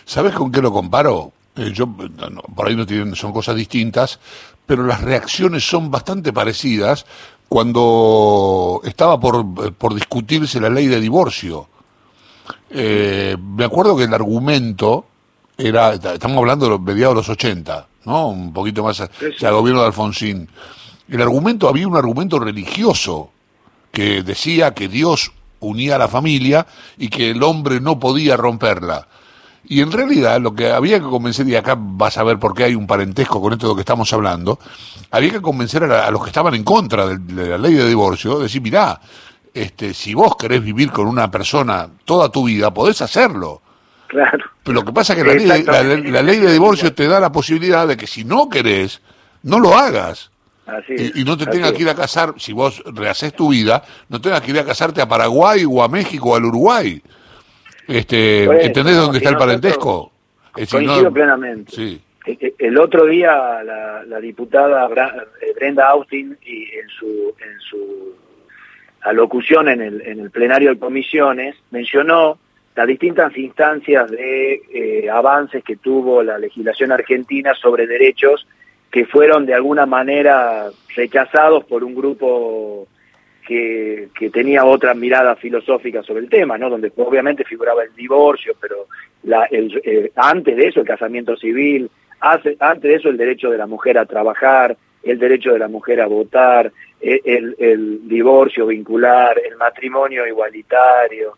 ¿Sabes 0.05 0.35
con 0.35 0.53
qué 0.53 0.63
lo 0.63 0.73
comparo? 0.73 1.33
Eh, 1.57 1.71
yo, 1.73 1.87
por 1.87 2.67
ahí 2.69 2.77
no 2.77 2.87
tienen, 2.87 3.15
son 3.15 3.33
cosas 3.33 3.57
distintas, 3.57 4.19
pero 4.67 4.85
las 4.85 5.01
reacciones 5.01 5.67
son 5.67 5.91
bastante 5.91 6.33
parecidas 6.33 7.07
cuando 7.49 8.81
estaba 8.85 9.21
por, 9.21 9.75
por 9.75 9.95
discutirse 9.95 10.61
la 10.61 10.71
ley 10.71 10.87
de 10.87 11.01
divorcio. 11.01 11.69
Eh, 12.71 13.37
me 13.41 13.65
acuerdo 13.65 13.97
que 13.97 14.05
el 14.05 14.15
argumento 14.15 15.07
era, 15.57 15.93
estamos 15.95 16.39
hablando 16.39 16.67
de 16.67 16.71
los 16.73 16.81
mediados 16.81 17.15
de 17.15 17.21
los 17.21 17.29
80, 17.29 17.87
¿no? 18.07 18.29
Un 18.29 18.53
poquito 18.53 18.83
más 18.83 19.01
al 19.01 19.53
gobierno 19.53 19.83
de 19.83 19.87
Alfonsín. 19.87 20.49
El 21.09 21.23
argumento, 21.23 21.69
había 21.69 21.87
un 21.87 21.97
argumento 21.97 22.39
religioso 22.39 23.31
que 23.93 24.23
decía 24.23 24.75
que 24.75 24.89
Dios 24.89 25.33
unía 25.61 25.97
a 25.97 25.99
la 25.99 26.09
familia 26.09 26.67
y 26.99 27.09
que 27.09 27.31
el 27.31 27.43
hombre 27.43 27.81
no 27.81 28.01
podía 28.01 28.37
romperla. 28.37 29.07
Y 29.67 29.81
en 29.81 29.91
realidad 29.91 30.41
lo 30.41 30.55
que 30.55 30.71
había 30.71 30.99
que 30.99 31.07
convencer, 31.07 31.49
y 31.49 31.57
acá 31.57 31.77
vas 31.79 32.19
a 32.19 32.25
ver 32.25 32.39
por 32.39 32.55
qué 32.55 32.65
hay 32.65 32.75
un 32.75 32.87
parentesco 32.87 33.41
con 33.41 33.53
esto 33.53 33.67
de 33.67 33.73
lo 33.73 33.77
que 33.77 33.81
estamos 33.81 34.13
hablando, 34.13 34.59
había 35.11 35.31
que 35.31 35.41
convencer 35.41 35.85
a, 35.85 36.11
los 36.11 36.23
que 36.23 36.29
estaban 36.29 36.55
en 36.55 36.65
contra 36.65 37.07
de, 37.07 37.49
la 37.49 37.59
ley 37.59 37.75
de 37.75 37.89
divorcio, 37.89 38.41
decir, 38.41 38.61
mirá, 38.61 39.01
este, 39.53 39.95
si 39.95 40.13
vos 40.13 40.37
querés 40.37 40.63
vivir 40.63 40.91
con 40.91 41.07
una 41.07 41.31
persona 41.31 41.89
toda 42.05 42.29
tu 42.29 42.45
vida, 42.45 42.73
podés 42.75 43.01
hacerlo. 43.01 43.63
Claro. 44.09 44.45
Pero 44.63 44.75
lo 44.75 44.85
que 44.85 44.93
pasa 44.93 45.15
es 45.15 45.23
que 45.23 45.25
la 45.25 45.83
ley, 45.83 46.03
la 46.11 46.23
ley 46.23 46.39
de 46.39 46.53
divorcio 46.53 46.93
te 46.93 47.09
da 47.09 47.19
la 47.19 47.33
posibilidad 47.33 47.89
de 47.89 47.97
que 47.97 48.07
si 48.07 48.25
no 48.25 48.49
querés, 48.49 49.01
no 49.45 49.61
lo 49.61 49.77
hagas. 49.77 50.31
y, 50.89 51.25
no 51.25 51.37
te 51.37 51.47
tengas 51.47 51.73
que 51.73 51.83
ir 51.83 51.89
a 51.89 51.95
casar, 51.95 52.35
si 52.39 52.53
vos 52.53 52.83
rehaces 52.87 53.35
tu 53.35 53.51
vida, 53.51 53.83
no 54.09 54.21
tengas 54.21 54.41
que 54.41 54.51
ir 54.51 54.59
a 54.59 54.65
casarte 54.65 55.01
a 55.03 55.09
Paraguay 55.09 55.65
o 55.69 55.83
a 55.83 55.89
México 55.89 56.31
o 56.31 56.37
al 56.37 56.45
Uruguay. 56.45 57.03
Este, 57.87 58.45
¿Entendés 58.67 58.97
dónde 58.97 59.19
está 59.19 59.31
el 59.31 59.37
parentesco? 59.37 60.13
coincido 60.53 61.13
plenamente. 61.13 61.73
Sí. 61.73 62.01
E, 62.27 62.39
e, 62.41 62.55
el 62.59 62.79
otro 62.79 63.07
día 63.07 63.63
la, 63.63 64.21
diputada 64.21 64.89
eh, 65.41 65.53
Brenda 65.57 65.89
Austin 65.91 66.37
y 66.45 66.63
en 66.77 66.89
su, 66.89 67.35
en 67.39 67.61
su 67.61 68.15
alocución 69.03 69.69
en 69.69 69.83
el, 69.83 70.01
en 70.03 70.21
el 70.21 70.31
plenario 70.31 70.71
de 70.71 70.79
comisiones 70.79 71.57
mencionó 71.71 72.39
las 72.75 72.87
distintas 72.87 73.37
instancias 73.37 74.11
de 74.11 74.63
eh, 74.73 75.11
avances 75.11 75.63
que 75.63 75.77
tuvo 75.77 76.23
la 76.23 76.39
legislación 76.39 76.93
argentina 76.93 77.55
sobre 77.55 77.87
derechos 77.87 78.47
que 78.91 79.07
fueron 79.07 79.47
de 79.47 79.55
alguna 79.55 79.87
manera 79.87 80.71
rechazados 80.97 81.65
por 81.65 81.85
un 81.85 81.95
grupo 81.95 82.87
que, 83.47 84.09
que, 84.19 84.31
tenía 84.31 84.65
otra 84.65 84.95
mirada 84.95 85.37
filosófica 85.37 86.03
sobre 86.03 86.21
el 86.21 86.29
tema, 86.29 86.57
¿no? 86.59 86.71
Donde 86.71 86.93
obviamente 86.97 87.45
figuraba 87.45 87.83
el 87.83 87.95
divorcio, 87.95 88.55
pero 88.61 88.87
la, 89.25 89.45
el, 89.45 89.81
eh, 89.85 90.13
antes 90.17 90.57
de 90.57 90.69
eso 90.69 90.81
el 90.81 90.87
casamiento 90.87 91.37
civil, 91.37 91.91
hace, 92.21 92.57
antes 92.61 92.91
de 92.91 92.95
eso 92.97 93.09
el 93.09 93.17
derecho 93.17 93.51
de 93.51 93.59
la 93.59 93.67
mujer 93.67 93.99
a 93.99 94.07
trabajar, 94.07 94.77
el 95.03 95.19
derecho 95.19 95.53
de 95.53 95.59
la 95.59 95.69
mujer 95.69 96.01
a 96.01 96.07
votar, 96.07 96.73
el, 97.01 97.55
el, 97.59 98.09
divorcio 98.09 98.67
vincular, 98.67 99.39
el 99.39 99.57
matrimonio 99.57 100.27
igualitario, 100.27 101.37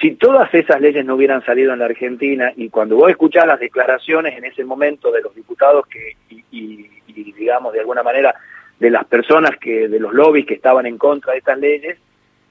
si, 0.00 0.12
todas 0.12 0.52
esas 0.54 0.80
leyes 0.80 1.04
no 1.04 1.14
hubieran 1.14 1.44
salido 1.44 1.72
en 1.72 1.80
la 1.80 1.86
Argentina 1.86 2.52
y 2.56 2.68
cuando 2.68 2.96
vos 2.96 3.10
escuchás 3.10 3.46
las 3.46 3.60
declaraciones 3.60 4.36
en 4.36 4.44
ese 4.44 4.64
momento 4.64 5.10
de 5.10 5.22
los 5.22 5.34
diputados 5.34 5.86
que 5.86 6.16
y, 6.50 6.90
digamos 7.32 7.72
de 7.72 7.80
alguna 7.80 8.02
manera 8.02 8.34
de 8.78 8.90
las 8.90 9.04
personas 9.06 9.56
que 9.58 9.88
de 9.88 10.00
los 10.00 10.12
lobbies 10.12 10.46
que 10.46 10.54
estaban 10.54 10.86
en 10.86 10.98
contra 10.98 11.32
de 11.32 11.38
estas 11.38 11.58
leyes 11.58 11.98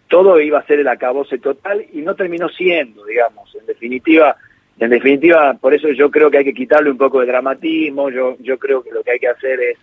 todo 0.08 0.40
iba 0.40 0.60
a 0.60 0.66
ser 0.66 0.80
el 0.80 0.88
acabose 0.88 1.38
total 1.40 1.86
y 1.92 2.02
no 2.02 2.16
terminó 2.16 2.50
siendo 2.50 3.06
digamos. 3.06 3.54
En 3.56 3.66
definitiva 3.66 4.36
en 4.80 4.90
definitiva 4.90 5.54
por 5.54 5.74
eso 5.74 5.90
yo 5.90 6.12
creo 6.12 6.30
que 6.30 6.40
hay 6.40 6.46
que 6.46 6.54
quitarle 6.54 6.92
un 6.92 6.98
poco 6.98 7.20
de 7.20 7.28
dramatismo. 7.28 8.10
Yo 8.10 8.38
yo 8.40 8.58
creo 8.58 8.84
que 8.84 8.92
lo 8.92 9.04
que 9.04 9.12
hay 9.12 9.20
que 9.20 9.30
hacer 9.30 9.60
es 9.60 9.78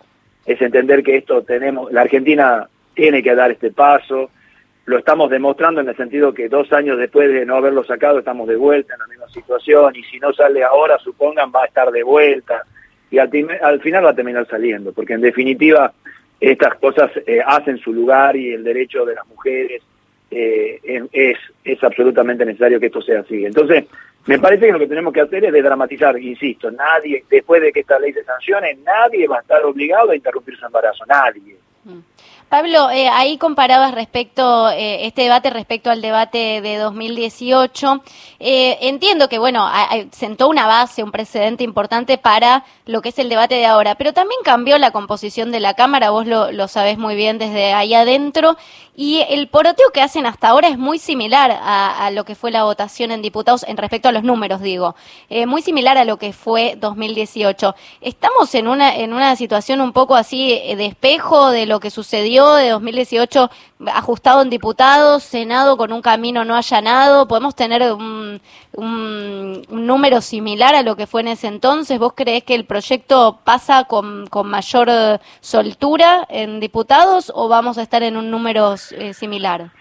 es 0.45 0.61
entender 0.61 1.03
que 1.03 1.17
esto 1.17 1.41
tenemos 1.43 1.91
la 1.91 2.01
Argentina 2.01 2.67
tiene 2.93 3.23
que 3.23 3.35
dar 3.35 3.51
este 3.51 3.71
paso. 3.71 4.29
Lo 4.85 4.97
estamos 4.97 5.29
demostrando 5.29 5.81
en 5.81 5.87
el 5.87 5.95
sentido 5.95 6.33
que 6.33 6.49
dos 6.49 6.71
años 6.73 6.97
después 6.97 7.31
de 7.31 7.45
no 7.45 7.55
haberlo 7.55 7.83
sacado 7.85 8.19
estamos 8.19 8.47
de 8.47 8.57
vuelta 8.57 8.93
en 8.93 8.99
la 8.99 9.07
misma 9.07 9.29
situación. 9.29 9.95
Y 9.95 10.03
si 10.03 10.19
no 10.19 10.33
sale 10.33 10.63
ahora, 10.63 10.99
supongan, 10.99 11.51
va 11.55 11.63
a 11.63 11.67
estar 11.67 11.89
de 11.89 12.03
vuelta. 12.03 12.63
Y 13.09 13.17
al, 13.19 13.29
final 13.79 14.05
va 14.05 14.09
a 14.09 14.15
terminar 14.15 14.47
saliendo, 14.47 14.91
porque 14.91 15.13
en 15.13 15.21
definitiva 15.21 15.93
estas 16.43 16.75
cosas 16.75 17.09
eh, 17.25 17.39
hacen 17.45 17.77
su 17.77 17.93
lugar 17.93 18.35
y 18.35 18.51
el 18.51 18.65
derecho 18.65 19.05
de 19.05 19.15
las 19.15 19.25
mujeres 19.27 19.81
eh, 20.29 21.07
es, 21.13 21.37
es 21.63 21.83
absolutamente 21.83 22.45
necesario 22.45 22.81
que 22.81 22.87
esto 22.87 23.01
sea 23.01 23.21
así. 23.21 23.45
Entonces, 23.45 23.85
me 24.25 24.39
parece 24.39 24.65
que 24.65 24.73
lo 24.73 24.79
que 24.79 24.87
tenemos 24.87 25.13
que 25.13 25.21
hacer 25.21 25.45
es 25.45 25.53
desdramatizar, 25.53 26.19
insisto, 26.19 26.69
nadie, 26.69 27.23
después 27.29 27.61
de 27.61 27.71
que 27.71 27.79
esta 27.79 27.97
ley 27.97 28.11
se 28.11 28.25
sancione, 28.25 28.77
nadie 28.83 29.25
va 29.25 29.37
a 29.37 29.41
estar 29.41 29.63
obligado 29.63 30.11
a 30.11 30.15
interrumpir 30.17 30.57
su 30.57 30.65
embarazo, 30.65 31.05
nadie. 31.05 31.55
Pablo, 32.53 32.91
eh, 32.91 33.09
ahí 33.09 33.39
comparabas 33.39 33.95
respecto 33.95 34.69
eh, 34.69 35.07
este 35.07 35.23
debate 35.23 35.49
respecto 35.49 35.89
al 35.89 36.03
debate 36.03 36.61
de 36.61 36.77
2018. 36.77 38.03
Eh, 38.39 38.77
entiendo 38.81 39.27
que 39.27 39.39
bueno 39.39 39.67
sentó 40.11 40.49
una 40.49 40.67
base, 40.67 41.01
un 41.01 41.11
precedente 41.11 41.63
importante 41.63 42.19
para 42.19 42.63
lo 42.85 43.01
que 43.01 43.09
es 43.09 43.17
el 43.17 43.29
debate 43.29 43.55
de 43.55 43.65
ahora, 43.65 43.95
pero 43.95 44.13
también 44.13 44.39
cambió 44.43 44.77
la 44.77 44.91
composición 44.91 45.51
de 45.51 45.61
la 45.61 45.73
cámara. 45.73 46.11
Vos 46.11 46.27
lo, 46.27 46.67
sabés 46.67 46.99
muy 46.99 47.15
bien 47.15 47.39
desde 47.39 47.73
ahí 47.73 47.95
adentro 47.95 48.55
y 48.95 49.21
el 49.29 49.47
poroteo 49.47 49.89
que 49.91 50.01
hacen 50.01 50.27
hasta 50.27 50.49
ahora 50.49 50.67
es 50.67 50.77
muy 50.77 50.99
similar 50.99 51.49
a, 51.51 52.11
lo 52.11 52.25
que 52.25 52.35
fue 52.35 52.51
la 52.51 52.63
votación 52.63 53.09
en 53.09 53.23
diputados 53.23 53.65
en 53.67 53.77
respecto 53.77 54.09
a 54.09 54.11
los 54.11 54.23
números, 54.23 54.61
digo, 54.61 54.95
eh, 55.29 55.47
muy 55.47 55.63
similar 55.63 55.97
a 55.97 56.05
lo 56.05 56.17
que 56.17 56.33
fue 56.33 56.75
2018. 56.77 57.73
Estamos 58.01 58.53
en 58.53 58.67
una 58.67 58.95
en 58.95 59.13
una 59.13 59.35
situación 59.35 59.81
un 59.81 59.93
poco 59.93 60.15
así 60.15 60.51
eh, 60.51 60.75
de 60.75 60.85
espejo 60.85 61.49
de 61.49 61.65
lo 61.65 61.79
que 61.79 61.89
sucedió 61.89 62.42
de 62.55 62.69
2018 62.69 63.49
ajustado 63.87 64.41
en 64.41 64.49
diputados, 64.49 65.23
Senado 65.23 65.77
con 65.77 65.91
un 65.91 66.01
camino 66.01 66.45
no 66.45 66.55
allanado, 66.55 67.27
podemos 67.27 67.55
tener 67.55 67.81
un, 67.93 68.41
número 69.69 70.21
similar 70.21 70.75
a 70.75 70.81
lo 70.81 70.95
que 70.95 71.07
fue 71.07 71.21
en 71.21 71.29
ese 71.29 71.47
entonces. 71.47 71.99
¿Vos 71.99 72.13
creés 72.15 72.43
que 72.43 72.55
el 72.55 72.65
proyecto 72.65 73.39
pasa 73.43 73.85
con, 73.85 74.27
con 74.27 74.49
mayor 74.49 74.89
soltura 75.39 76.25
en 76.29 76.59
diputados 76.59 77.31
o 77.33 77.47
vamos 77.47 77.77
a 77.77 77.83
estar 77.83 78.03
en 78.03 78.17
un 78.17 78.31
número 78.31 78.75
eh, 78.91 79.13
similar? 79.13 79.71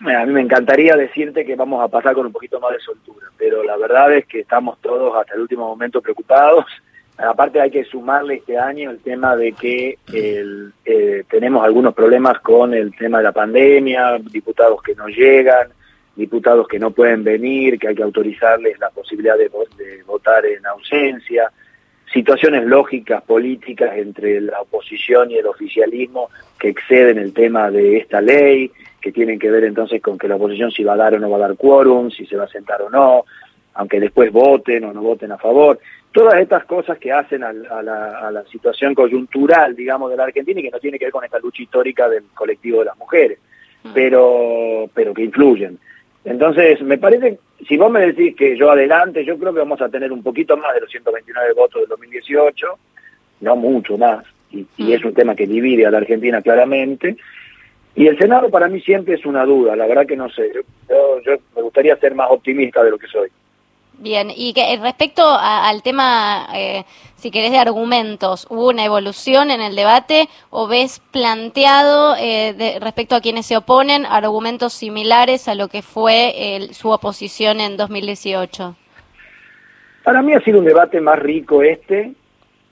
A 0.00 0.24
mí 0.24 0.32
me 0.32 0.40
encantaría 0.40 0.96
decirte 0.96 1.44
que 1.44 1.56
vamos 1.56 1.82
a 1.82 1.88
pasar 1.88 2.14
con 2.14 2.26
un 2.26 2.32
poquito 2.32 2.58
más 2.58 2.72
de 2.72 2.80
soltura, 2.80 3.26
pero 3.36 3.62
la 3.62 3.76
verdad 3.76 4.12
es 4.14 4.26
que 4.26 4.40
estamos 4.40 4.78
todos 4.80 5.14
hasta 5.16 5.34
el 5.34 5.42
último 5.42 5.66
momento 5.66 6.00
preocupados 6.00 6.64
Aparte 7.22 7.60
hay 7.60 7.70
que 7.70 7.84
sumarle 7.84 8.36
este 8.36 8.58
año 8.58 8.90
el 8.90 9.00
tema 9.00 9.36
de 9.36 9.52
que 9.52 9.98
eh, 10.12 11.24
tenemos 11.28 11.62
algunos 11.64 11.94
problemas 11.94 12.40
con 12.40 12.72
el 12.72 12.96
tema 12.96 13.18
de 13.18 13.24
la 13.24 13.32
pandemia, 13.32 14.18
diputados 14.30 14.82
que 14.82 14.94
no 14.94 15.06
llegan, 15.08 15.68
diputados 16.16 16.66
que 16.66 16.78
no 16.78 16.92
pueden 16.92 17.22
venir, 17.22 17.78
que 17.78 17.88
hay 17.88 17.94
que 17.94 18.02
autorizarles 18.02 18.78
la 18.78 18.90
posibilidad 18.90 19.36
de, 19.36 19.50
votar 20.06 20.46
en 20.46 20.64
ausencia, 20.66 21.50
situaciones 22.12 22.64
lógicas 22.64 23.22
políticas 23.22 23.96
entre 23.96 24.40
la 24.40 24.60
oposición 24.60 25.30
y 25.30 25.36
el 25.36 25.46
oficialismo 25.46 26.30
que 26.58 26.68
exceden 26.68 27.18
el 27.18 27.32
tema 27.32 27.70
de 27.70 27.98
esta 27.98 28.20
ley, 28.20 28.70
que 29.00 29.12
tienen 29.12 29.38
que 29.38 29.50
ver 29.50 29.64
entonces 29.64 30.02
con 30.02 30.18
que 30.18 30.28
la 30.28 30.36
oposición 30.36 30.70
si 30.70 30.84
va 30.84 30.94
a 30.94 30.96
dar 30.96 31.14
o 31.14 31.18
no 31.18 31.30
va 31.30 31.36
a 31.36 31.48
dar 31.48 31.56
quórum, 31.56 32.10
si 32.10 32.26
se 32.26 32.36
va 32.36 32.44
a 32.44 32.48
sentar 32.48 32.82
o 32.82 32.90
no, 32.90 33.24
aunque 33.80 33.98
después 33.98 34.30
voten 34.30 34.84
o 34.84 34.92
no 34.92 35.00
voten 35.00 35.32
a 35.32 35.38
favor 35.38 35.78
todas 36.12 36.38
estas 36.38 36.66
cosas 36.66 36.98
que 36.98 37.10
hacen 37.10 37.42
a, 37.42 37.52
la, 37.52 38.44
situación 38.50 38.94
coyuntural, 38.94 39.74
digamos, 39.74 40.10
de 40.10 40.18
la 40.18 40.24
Argentina 40.24 40.60
y 40.60 40.64
que 40.64 40.70
no 40.70 40.78
tiene 40.78 40.98
que 40.98 41.06
ver 41.06 41.12
con 41.12 41.24
esta 41.24 41.38
lucha 41.38 41.62
histórica 41.62 42.10
del 42.10 42.24
colectivo 42.34 42.80
de 42.80 42.86
las 42.86 42.98
mujeres, 42.98 43.38
mm. 43.84 43.90
pero, 43.94 44.90
pero 44.92 45.14
que 45.14 45.22
influyen. 45.22 45.78
Entonces, 46.26 46.82
me 46.82 46.98
parece, 46.98 47.38
si 47.66 47.78
vos 47.78 47.90
me 47.90 48.00
decís 48.00 48.36
que 48.36 48.54
yo 48.54 48.70
adelante, 48.70 49.24
yo 49.24 49.38
creo 49.38 49.54
que 49.54 49.60
vamos 49.60 49.80
a 49.80 49.88
tener 49.88 50.12
un 50.12 50.22
poquito 50.22 50.58
más 50.58 50.74
de 50.74 50.82
los 50.82 50.90
129 50.90 51.54
votos 51.54 51.80
del 51.80 51.88
2018, 51.88 52.66
no 53.40 53.56
mucho 53.56 53.96
más, 53.96 54.26
y, 54.50 54.66
mm. 54.76 54.92
es 54.92 55.04
un 55.06 55.14
tema 55.14 55.34
que 55.34 55.46
divide 55.46 55.86
a 55.86 55.90
la 55.90 55.98
Argentina 55.98 56.42
claramente. 56.42 57.16
Y 57.94 58.06
el 58.06 58.18
Senado 58.18 58.50
para 58.50 58.68
mí 58.68 58.80
siempre 58.80 59.14
es 59.14 59.24
una 59.24 59.46
duda, 59.46 59.74
la 59.74 59.86
verdad 59.86 60.06
que 60.06 60.16
no 60.16 60.28
sé, 60.28 60.52
yo, 60.54 60.60
yo 61.24 61.32
me 61.56 61.62
gustaría 61.62 61.96
ser 61.96 62.14
más 62.14 62.28
optimista 62.30 62.82
de 62.82 62.90
lo 62.90 62.98
que 62.98 63.06
soy. 63.06 63.30
Bien, 64.00 64.28
y 64.34 64.54
que 64.54 64.78
respecto 64.80 65.22
al 65.28 65.82
tema, 65.82 66.48
eh, 66.54 66.84
si 67.16 67.30
querés, 67.30 67.50
de 67.50 67.58
argumentos, 67.58 68.46
¿hubo 68.48 68.70
una 68.70 68.84
evolución 68.84 69.50
en 69.50 69.60
el 69.60 69.76
debate 69.76 70.26
o 70.48 70.66
ves 70.66 71.02
planteado 71.12 72.16
eh, 72.18 72.78
respecto 72.80 73.14
a 73.14 73.20
quienes 73.20 73.44
se 73.44 73.58
oponen 73.58 74.06
argumentos 74.06 74.72
similares 74.72 75.48
a 75.48 75.54
lo 75.54 75.68
que 75.68 75.82
fue 75.82 76.70
su 76.72 76.88
oposición 76.88 77.60
en 77.60 77.76
2018? 77.76 78.74
Para 80.02 80.22
mí 80.22 80.32
ha 80.32 80.40
sido 80.40 80.60
un 80.60 80.64
debate 80.64 80.98
más 81.02 81.18
rico 81.18 81.62
este, 81.62 82.14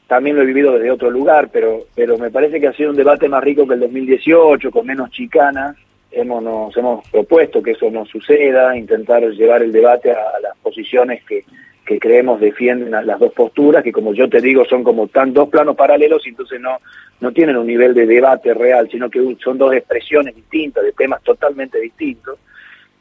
también 0.09 0.37
lo 0.37 0.43
he 0.43 0.47
vivido 0.47 0.73
desde 0.73 0.91
otro 0.91 1.11
lugar, 1.11 1.51
pero, 1.53 1.81
pero 1.95 2.17
me 2.17 2.31
parece 2.31 2.59
que 2.59 2.69
ha 2.69 2.73
sido 2.73 2.91
un 2.91 2.97
debate 2.97 3.29
más 3.29 3.45
rico 3.45 3.69
que 3.69 3.75
el 3.75 3.81
2018, 3.81 4.71
con 4.71 4.87
menos 4.87 5.11
chicanas, 5.11 5.77
hemos, 6.11 6.43
nos 6.43 6.77
hemos 6.77 7.09
propuesto 7.09 7.63
que 7.63 7.73
eso 7.73 7.91
no 7.91 8.05
suceda, 8.07 8.77
intentar 8.77 9.23
llevar 9.31 9.63
el 9.63 9.73
debate 9.73 10.13
a, 10.13 10.41
las 10.43 10.57
posiciones 10.59 11.23
que, 11.25 11.45
que 11.87 11.99
creemos 11.99 12.41
defienden 12.41 12.91
las 12.91 13.19
dos 13.19 13.33
posturas, 13.33 13.83
que 13.83 13.93
como 13.93 14.15
yo 14.15 14.29
te 14.29 14.41
digo 14.41 14.65
son 14.65 14.85
como 14.85 15.09
tan 15.09 15.33
dos 15.33 15.49
planos 15.49 15.77
paralelos 15.77 16.27
y 16.27 16.31
entonces 16.31 16.61
no, 16.61 16.79
no 17.21 17.33
tienen 17.33 17.57
un 17.57 17.67
nivel 17.67 17.95
de 17.95 18.07
debate 18.07 18.55
real, 18.55 18.89
sino 18.91 19.09
que 19.11 19.37
son 19.43 19.59
dos 19.59 19.73
expresiones 19.75 20.35
distintas, 20.35 20.85
de 20.85 20.93
temas 20.93 21.23
totalmente 21.23 21.81
distintos, 21.81 22.39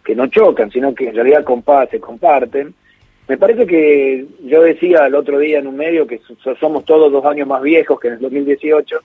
que 0.04 0.16
no 0.16 0.28
chocan, 0.28 0.72
sino 0.72 0.96
que 0.96 1.10
en 1.10 1.16
realidad 1.16 1.46
se 1.92 2.00
comparten. 2.00 2.74
Me 3.28 3.38
parece 3.38 3.68
que 3.68 4.26
yo 4.46 4.62
decía 4.62 5.06
el 5.06 5.16
otro 5.16 5.38
día 5.38 5.60
en 5.60 5.68
un 5.68 5.76
medio 5.76 6.08
que 6.08 6.22
somos 6.58 6.86
todos 6.86 7.12
dos 7.12 7.26
años 7.26 7.46
más 7.46 7.62
viejos 7.62 8.00
que 8.00 8.08
en 8.08 8.14
el 8.14 8.20
2018 8.22 9.02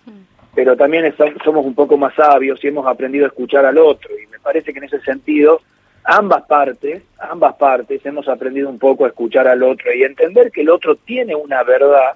pero 0.55 0.77
también 0.77 1.15
somos 1.45 1.65
un 1.65 1.75
poco 1.75 1.97
más 1.97 2.15
sabios 2.15 2.63
y 2.63 2.69
hemos 2.69 2.87
aprendido 2.87 3.25
a 3.25 3.29
escuchar 3.29 3.65
al 3.65 3.79
otro. 3.79 4.11
Y 4.19 4.27
me 4.27 4.39
parece 4.39 4.73
que 4.73 4.79
en 4.79 4.85
ese 4.85 5.01
sentido 5.01 5.61
ambas 6.05 6.43
partes, 6.45 7.03
ambas 7.19 7.55
partes 7.55 8.05
hemos 8.05 8.29
aprendido 8.29 8.69
un 8.69 8.79
poco 8.79 9.05
a 9.05 9.09
escuchar 9.09 9.47
al 9.49 9.63
otro 9.63 9.93
y 9.95 10.03
entender 10.03 10.51
que 10.51 10.63
el 10.63 10.71
otro 10.71 10.97
tiene 10.97 11.35
una 11.35 11.63
verdad 11.63 12.13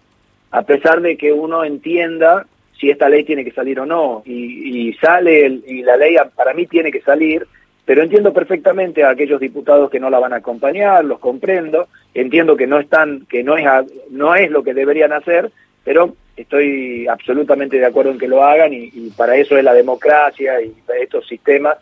a 0.51 0.63
pesar 0.63 1.01
de 1.01 1.17
que 1.17 1.33
uno 1.33 1.65
entienda 1.65 2.47
si 2.79 2.91
esta 2.91 3.09
ley 3.09 3.25
tiene 3.25 3.45
que 3.45 3.53
salir 3.53 3.81
o 3.81 3.87
no. 3.87 4.23
Y, 4.27 4.93
sale 5.01 5.61
y 5.67 5.83
la 5.83 5.97
ley 5.97 6.17
para 6.35 6.53
mí 6.53 6.67
tiene 6.67 6.91
que 6.91 7.01
salir 7.01 7.47
pero 7.87 8.03
entiendo 8.03 8.33
perfectamente 8.33 9.05
a 9.05 9.11
aquellos 9.11 9.41
diputados 9.41 9.89
que 9.91 10.01
no 10.01 10.11
la 10.11 10.19
van 10.19 10.33
a 10.33 10.39
acompañar, 10.39 11.05
los 11.05 11.21
comprendo, 11.21 11.87
entiendo 12.15 12.57
que 12.57 12.67
no 12.67 12.81
están, 12.81 13.27
que 13.27 13.45
no 13.45 13.57
es 13.57 13.65
no 14.11 14.35
es 14.35 14.51
lo 14.51 14.65
que 14.65 14.75
deberían 14.75 15.13
hacer, 15.13 15.53
pero 15.85 16.17
estoy 16.37 17.07
absolutamente 17.09 17.79
de 17.79 17.87
acuerdo 17.87 18.13
en 18.13 18.19
que 18.19 18.29
lo 18.29 18.45
hagan 18.45 18.73
y, 18.73 19.11
para 19.17 19.37
eso 19.37 19.57
es 19.57 19.65
la 19.65 19.75
democracia 19.75 20.61
y 20.61 20.75
estos 21.01 21.27
sistemas 21.27 21.79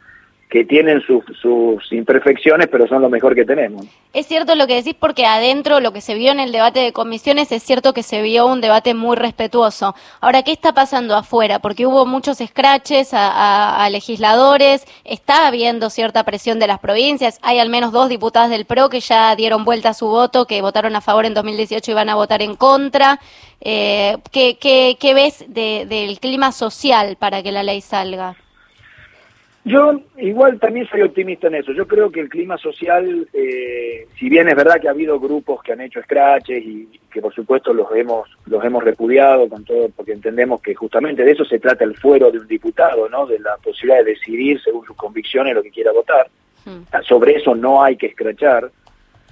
que 0.49 0.65
tienen 0.65 1.01
sus, 1.03 1.25
sus 1.41 1.93
imperfecciones, 1.93 2.69
pero 2.69 2.87
son 2.87 3.03
lo 3.03 3.09
mejor 3.09 3.35
que 3.35 3.45
tenemos. 3.45 3.87
Es 4.13 4.27
cierto 4.27 4.55
lo 4.55 4.67
que 4.67 4.77
decís 4.77 4.95
porque 4.99 5.27
adentro 5.27 5.81
lo 5.81 5.93
que 5.93 6.01
se 6.01 6.15
vio 6.15 6.31
en 6.31 6.39
el 6.39 6.53
debate 6.53 6.81
de 6.81 6.93
comisiones 6.93 7.51
es 7.51 7.63
cierto 7.63 7.93
que 7.93 8.03
se 8.03 8.23
vio 8.23 8.47
un 8.47 8.61
debate 8.61 8.95
muy 8.95 9.17
respetuoso. 9.17 9.95
Ahora, 10.21 10.43
¿qué 10.43 10.53
está 10.53 10.73
pasando 10.73 11.17
afuera? 11.17 11.59
Porque 11.59 11.87
hubo 11.87 12.07
muchos 12.07 12.41
escraches 12.41 13.11
a, 13.13 13.89
legisladores, 13.91 14.87
está 15.05 15.47
habiendo 15.47 15.91
cierta 15.91 16.25
presión 16.25 16.59
de 16.59 16.67
las 16.67 16.79
provincias, 16.79 17.39
hay 17.43 17.59
al 17.59 17.69
menos 17.69 17.93
dos 17.93 18.09
diputadas 18.09 18.51
del 18.51 18.65
PRO 18.65 18.89
que 18.89 19.01
ya 19.01 19.35
dieron 19.37 19.65
vuelta 19.65 19.91
a 19.91 19.95
su 19.95 20.07
voto, 20.07 20.47
que 20.47 20.63
votaron 20.63 20.95
a 20.97 21.01
favor 21.01 21.27
en 21.27 21.35
2018 21.35 21.91
y 21.91 21.95
van 21.95 22.09
a 22.09 22.15
votar 22.15 22.43
en 22.43 22.55
contra. 22.55 23.19
Eh, 23.61 24.19
¿qué, 24.31 24.57
qué, 24.59 24.97
qué, 25.01 25.15
ves 25.15 25.45
de, 25.49 25.87
del 25.89 26.21
clima 26.21 26.53
social 26.53 27.17
para 27.19 27.43
que 27.43 27.51
la 27.51 27.63
ley 27.63 27.81
salga? 27.81 28.37
Yo 29.67 29.99
igual 30.19 30.61
también 30.61 30.87
soy 30.89 31.01
optimista 31.01 31.47
en 31.47 31.55
eso. 31.55 31.73
Yo 31.73 31.89
creo 31.89 32.11
que 32.11 32.21
el 32.21 32.29
clima 32.29 32.59
social, 32.59 33.27
eh, 33.33 34.07
si 34.19 34.29
bien 34.29 34.47
es 34.47 34.55
verdad 34.55 34.79
que 34.79 34.89
ha 34.89 34.91
habido 34.91 35.19
grupos 35.19 35.63
que 35.63 35.73
han 35.73 35.81
hecho 35.81 36.03
scratches 36.03 36.63
y 36.63 37.01
que 37.11 37.23
por 37.23 37.35
supuesto 37.35 37.73
los 37.73 37.91
hemos 37.95 38.29
los 38.45 38.63
hemos 38.63 38.85
repudiado 38.85 39.49
con 39.49 39.65
todo, 39.65 39.89
porque 39.89 40.13
entendemos 40.13 40.61
que 40.61 40.75
justamente 40.75 41.25
de 41.25 41.31
eso 41.31 41.47
se 41.47 41.59
trata 41.59 41.83
el 41.85 41.97
fuero 41.97 42.31
de 42.31 42.41
un 42.41 42.47
diputado, 42.47 43.09
¿no? 43.09 43.25
De 43.25 43.39
la 43.39 43.57
posibilidad 43.57 44.05
de 44.05 44.11
decidir 44.11 44.61
según 44.61 44.85
sus 44.85 44.97
convicciones 44.97 45.55
lo 45.55 45.63
que 45.63 45.71
quiera 45.71 45.93
votar. 45.93 46.29
Hmm. 46.67 46.83
Sobre 47.03 47.37
eso 47.37 47.55
no 47.55 47.83
hay 47.83 47.97
que 47.97 48.09
escrachar. 48.09 48.71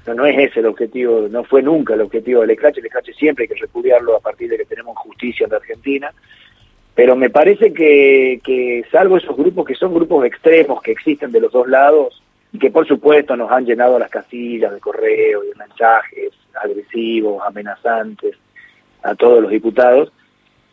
No, 0.07 0.15
no 0.15 0.25
es 0.25 0.37
ese 0.39 0.61
el 0.61 0.67
objetivo, 0.67 1.29
no 1.31 1.45
fue 1.45 1.63
nunca 1.63 1.93
el 1.93 2.01
objetivo 2.01 2.41
del 2.41 2.57
scratch. 2.57 2.79
El 2.79 2.87
scratch 2.87 3.11
siempre 3.19 3.45
hay 3.45 3.49
que 3.49 3.61
repudiarlo 3.61 4.17
a 4.17 4.21
partir 4.21 4.49
de 4.49 4.57
que 4.57 4.65
tenemos 4.65 4.97
justicia 4.97 5.45
en 5.45 5.51
la 5.51 5.59
Argentina 5.59 6.13
pero 6.95 7.17
me 7.17 7.31
parece 7.31 7.73
que, 7.73 8.41
que 8.45 8.85
salvo 8.91 9.17
esos 9.17 9.37
grupos 9.37 9.67
que 9.67 9.75
son 9.75 9.95
grupos 9.95 10.27
extremos 10.27 10.83
que 10.83 10.93
existen 10.93 11.33
de 11.33 11.41
los 11.41 11.53
dos 11.53 11.69
lados 11.69 12.23
y 12.53 12.59
que 12.59 12.71
por 12.71 12.87
supuesto 12.87 13.37
nos 13.37 13.51
han 13.51 13.65
llenado 13.65 13.99
las 13.99 14.11
casillas 14.11 14.73
de 14.73 14.81
correo 14.81 15.43
y 15.43 15.49
de 15.49 15.55
mensajes 15.55 16.33
agresivos, 16.55 17.43
amenazantes 17.47 18.37
a 19.03 19.15
todos 19.15 19.43
los 19.43 19.51
diputados, 19.51 20.13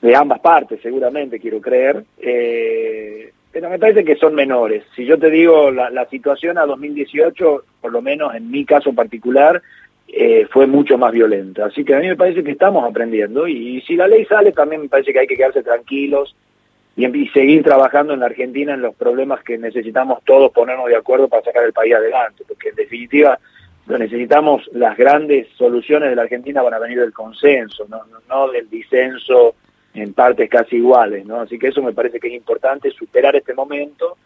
de 0.02 0.16
ambas 0.16 0.40
partes 0.40 0.82
seguramente 0.82 1.40
quiero 1.40 1.62
creer, 1.62 2.04
eh, 2.20 3.32
pero 3.52 3.70
me 3.70 3.80
parece 3.80 4.04
que 4.04 4.16
son 4.16 4.36
menores. 4.36 4.84
Si 4.96 5.06
yo 5.06 5.18
te 5.18 5.30
digo 5.30 5.72
la, 5.72 5.90
la 5.90 6.06
situación 6.08 6.58
a 6.58 6.66
2018, 6.66 7.64
por 7.82 7.92
lo 7.92 8.02
menos 8.02 8.36
en 8.36 8.52
mi 8.52 8.66
caso 8.66 8.94
particular, 8.94 9.62
eh, 10.12 10.48
fue 10.52 10.66
mucho 10.66 10.98
más 10.98 11.12
violenta. 11.12 11.66
Así 11.66 11.84
que 11.86 11.94
a 11.94 12.00
mí 12.00 12.08
me 12.08 12.16
parece 12.16 12.44
que 12.44 12.52
estamos 12.52 12.84
aprendiendo 12.84 13.48
y, 13.48 13.82
si 13.82 13.96
la 13.96 14.08
ley 14.08 14.26
sale 14.26 14.52
también 14.52 14.82
me 14.82 14.90
parece 14.90 15.14
que 15.14 15.20
hay 15.20 15.28
que 15.28 15.38
quedarse 15.38 15.64
tranquilos 15.64 16.36
y, 16.96 17.06
y, 17.06 17.28
seguir 17.30 17.64
trabajando 17.64 18.14
en 18.14 18.22
la 18.22 18.26
Argentina 18.26 18.74
en 18.74 18.82
los 18.82 18.96
problemas 18.96 19.44
que 19.44 19.58
necesitamos 19.58 20.24
todos 20.26 20.52
ponernos 20.52 20.88
de 20.88 20.96
acuerdo 20.96 21.28
para 21.28 21.44
sacar 21.44 21.64
el 21.64 21.74
país 21.74 21.94
adelante, 21.94 22.44
porque 22.48 22.70
en 22.70 22.76
definitiva 22.76 23.40
lo 23.88 23.98
necesitamos, 23.98 24.70
las 24.74 24.96
grandes 24.96 25.48
soluciones 25.58 26.10
de 26.10 26.16
la 26.16 26.22
Argentina 26.24 26.62
van 26.62 26.76
a 26.76 26.80
venir 26.80 27.00
del 27.00 27.14
consenso, 27.14 27.88
no, 27.90 28.04
no, 28.06 28.20
no 28.28 28.52
del 28.52 28.70
disenso 28.70 29.56
en 29.96 30.14
partes 30.14 30.50
casi 30.50 30.78
iguales, 30.78 31.26
¿no? 31.26 31.42
Así 31.42 31.58
que 31.58 31.70
eso 31.70 31.82
me 31.82 31.94
parece 31.94 32.20
que 32.20 32.28
es 32.28 32.34
importante, 32.34 32.92
superar 32.92 33.36
este 33.36 33.56
momento 33.56 34.18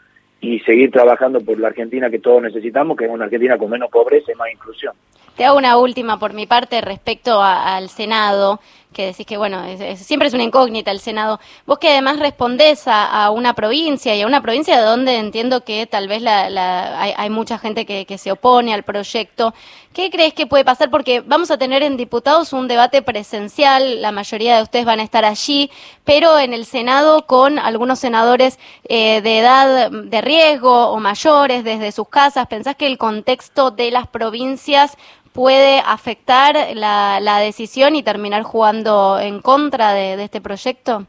y 0.44 0.60
seguir 0.60 0.92
trabajando 0.92 1.40
por 1.40 1.58
la 1.58 1.70
Argentina 1.70 2.10
que 2.10 2.20
todos 2.20 2.42
necesitamos, 2.42 2.98
que 2.98 3.06
es 3.06 3.12
una 3.12 3.26
Argentina 3.26 3.58
con 3.58 3.70
menos 3.70 3.90
pobreza 3.90 4.34
y 4.34 4.36
más 4.36 4.52
inclusión. 4.52 4.94
Te 5.38 5.46
hago 5.46 5.58
una 5.58 5.78
última 5.78 6.20
por 6.20 6.34
mi 6.34 6.46
parte 6.46 6.82
respecto 6.82 7.42
al 7.42 7.88
Senado, 7.88 8.60
que 8.94 9.08
decís 9.08 9.26
que, 9.26 9.38
bueno, 9.38 9.62
siempre 9.98 10.28
es 10.28 10.34
una 10.34 10.44
incógnita 10.44 10.92
el 10.92 11.00
Senado. 11.00 11.40
Vos 11.66 11.80
que 11.80 11.90
además 11.90 12.20
respondés 12.20 12.88
a, 12.88 13.26
a, 13.26 13.32
una 13.32 13.54
provincia 13.54 14.16
y 14.16 14.22
a 14.22 14.28
una 14.28 14.42
provincia 14.42 14.82
donde 14.82 15.18
entiendo 15.18 15.64
que 15.64 15.86
tal 15.88 16.08
vez 16.08 16.22
la, 16.22 16.50
la, 16.50 17.02
hay, 17.02 17.14
hay, 17.18 17.30
mucha 17.30 17.58
gente 17.58 17.86
que, 17.86 18.06
que, 18.06 18.18
se 18.18 18.32
opone 18.32 18.74
al 18.74 18.84
proyecto. 18.84 19.54
¿Qué 19.94 20.10
crees 20.10 20.34
que 20.34 20.48
puede 20.48 20.66
pasar? 20.66 20.90
Porque 20.90 21.22
vamos 21.22 21.52
a 21.52 21.58
tener 21.58 21.84
en 21.84 21.98
diputados 21.98 22.54
un 22.54 22.68
debate 22.68 23.02
presencial, 23.02 24.02
la 24.02 24.12
mayoría 24.12 24.58
de 24.58 24.64
ustedes 24.64 24.86
van 24.86 25.00
a 25.00 25.04
estar 25.04 25.26
allí, 25.26 25.70
pero 26.04 26.40
en 26.40 26.54
el 26.54 26.66
Senado 26.66 27.28
con 27.28 27.60
algunos 27.60 28.00
senadores 28.00 28.58
eh, 28.86 29.22
de 29.22 29.40
edad 29.40 29.92
de 29.92 30.22
riesgo 30.22 30.88
o 30.88 31.00
mayores 31.00 31.64
desde 31.64 31.92
sus 31.92 32.08
casas. 32.08 32.48
¿Pensás 32.48 32.76
que 32.76 32.88
el 32.88 32.98
contexto 32.98 33.72
de 33.72 33.92
las 33.92 34.08
provincias 34.08 34.98
puede 35.34 35.80
afectar 35.80 36.56
la, 36.76 37.20
la 37.20 37.40
decisión 37.40 37.96
y 37.96 38.04
terminar 38.04 38.44
jugando 38.44 39.20
en 39.20 39.42
contra 39.42 39.94
de, 39.94 40.24
este 40.24 40.42
proyecto? 40.42 41.06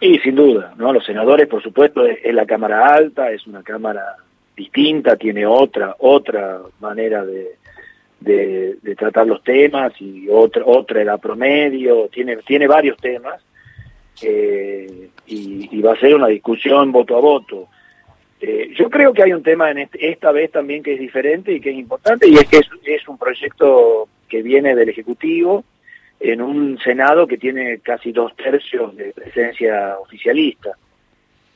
Y 0.00 0.18
sin 0.18 0.34
duda, 0.34 0.74
¿no? 0.76 0.92
Los 0.92 1.04
senadores, 1.04 1.46
por 1.46 1.62
supuesto, 1.62 2.04
es, 2.06 2.18
la 2.34 2.46
Cámara 2.46 2.94
Alta, 2.94 3.30
es 3.30 3.46
una 3.46 3.62
Cámara 3.62 4.16
distinta, 4.56 5.16
tiene 5.16 5.46
otra, 5.46 5.96
otra 5.98 6.60
manera 6.80 7.24
de, 7.24 7.56
de, 8.20 8.76
de 8.82 8.96
tratar 8.96 9.26
los 9.26 9.42
temas 9.42 9.92
y 10.00 10.28
otra, 10.28 10.64
otra 10.64 11.02
edad 11.02 11.20
promedio, 11.20 12.08
tiene, 12.08 12.36
tiene 12.38 12.66
varios 12.66 12.96
temas 12.98 13.42
eh, 14.22 15.10
y, 15.26 15.76
y 15.76 15.82
va 15.82 15.92
a 15.92 16.00
ser 16.00 16.14
una 16.14 16.28
discusión 16.28 16.92
voto 16.92 17.16
a 17.16 17.20
voto. 17.20 17.68
Eh, 18.40 18.70
yo 18.76 18.90
creo 18.90 19.12
que 19.12 19.22
hay 19.22 19.32
un 19.32 19.42
tema 19.42 19.70
en 19.70 19.78
este, 19.78 20.10
esta 20.10 20.30
vez 20.30 20.50
también 20.50 20.82
que 20.82 20.94
es 20.94 21.00
diferente 21.00 21.52
y 21.52 21.60
que 21.60 21.70
es 21.70 21.76
importante, 21.76 22.28
y 22.28 22.34
es 22.34 22.44
que 22.46 22.58
es, 22.58 23.08
un 23.08 23.18
proyecto 23.18 24.08
que 24.28 24.42
viene 24.42 24.74
del 24.74 24.88
Ejecutivo 24.88 25.64
en 26.20 26.42
un 26.42 26.78
Senado 26.78 27.26
que 27.26 27.38
tiene 27.38 27.78
casi 27.78 28.12
dos 28.12 28.34
tercios 28.36 28.96
de 28.96 29.12
presencia 29.12 29.98
oficialista. 29.98 30.72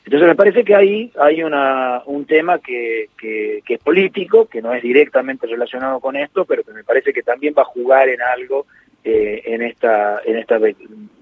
Entonces 0.04 0.28
me 0.28 0.34
parece 0.34 0.64
que 0.64 0.74
ahí 0.74 1.12
hay 1.18 1.42
una, 1.42 2.02
un 2.06 2.24
tema 2.24 2.58
que, 2.58 3.10
que, 3.18 3.62
que 3.64 3.74
es 3.74 3.80
político, 3.80 4.46
que 4.46 4.62
no 4.62 4.72
es 4.72 4.82
directamente 4.82 5.46
relacionado 5.46 6.00
con 6.00 6.16
esto, 6.16 6.44
pero 6.44 6.62
que 6.64 6.72
me 6.72 6.84
parece 6.84 7.12
que 7.12 7.22
también 7.22 7.54
va 7.56 7.62
a 7.62 7.66
jugar 7.66 8.08
en 8.08 8.22
algo 8.22 8.66
eh, 9.02 9.42
en, 9.46 9.62
esta, 9.62 10.20
en 10.26 10.36
esta 10.36 10.58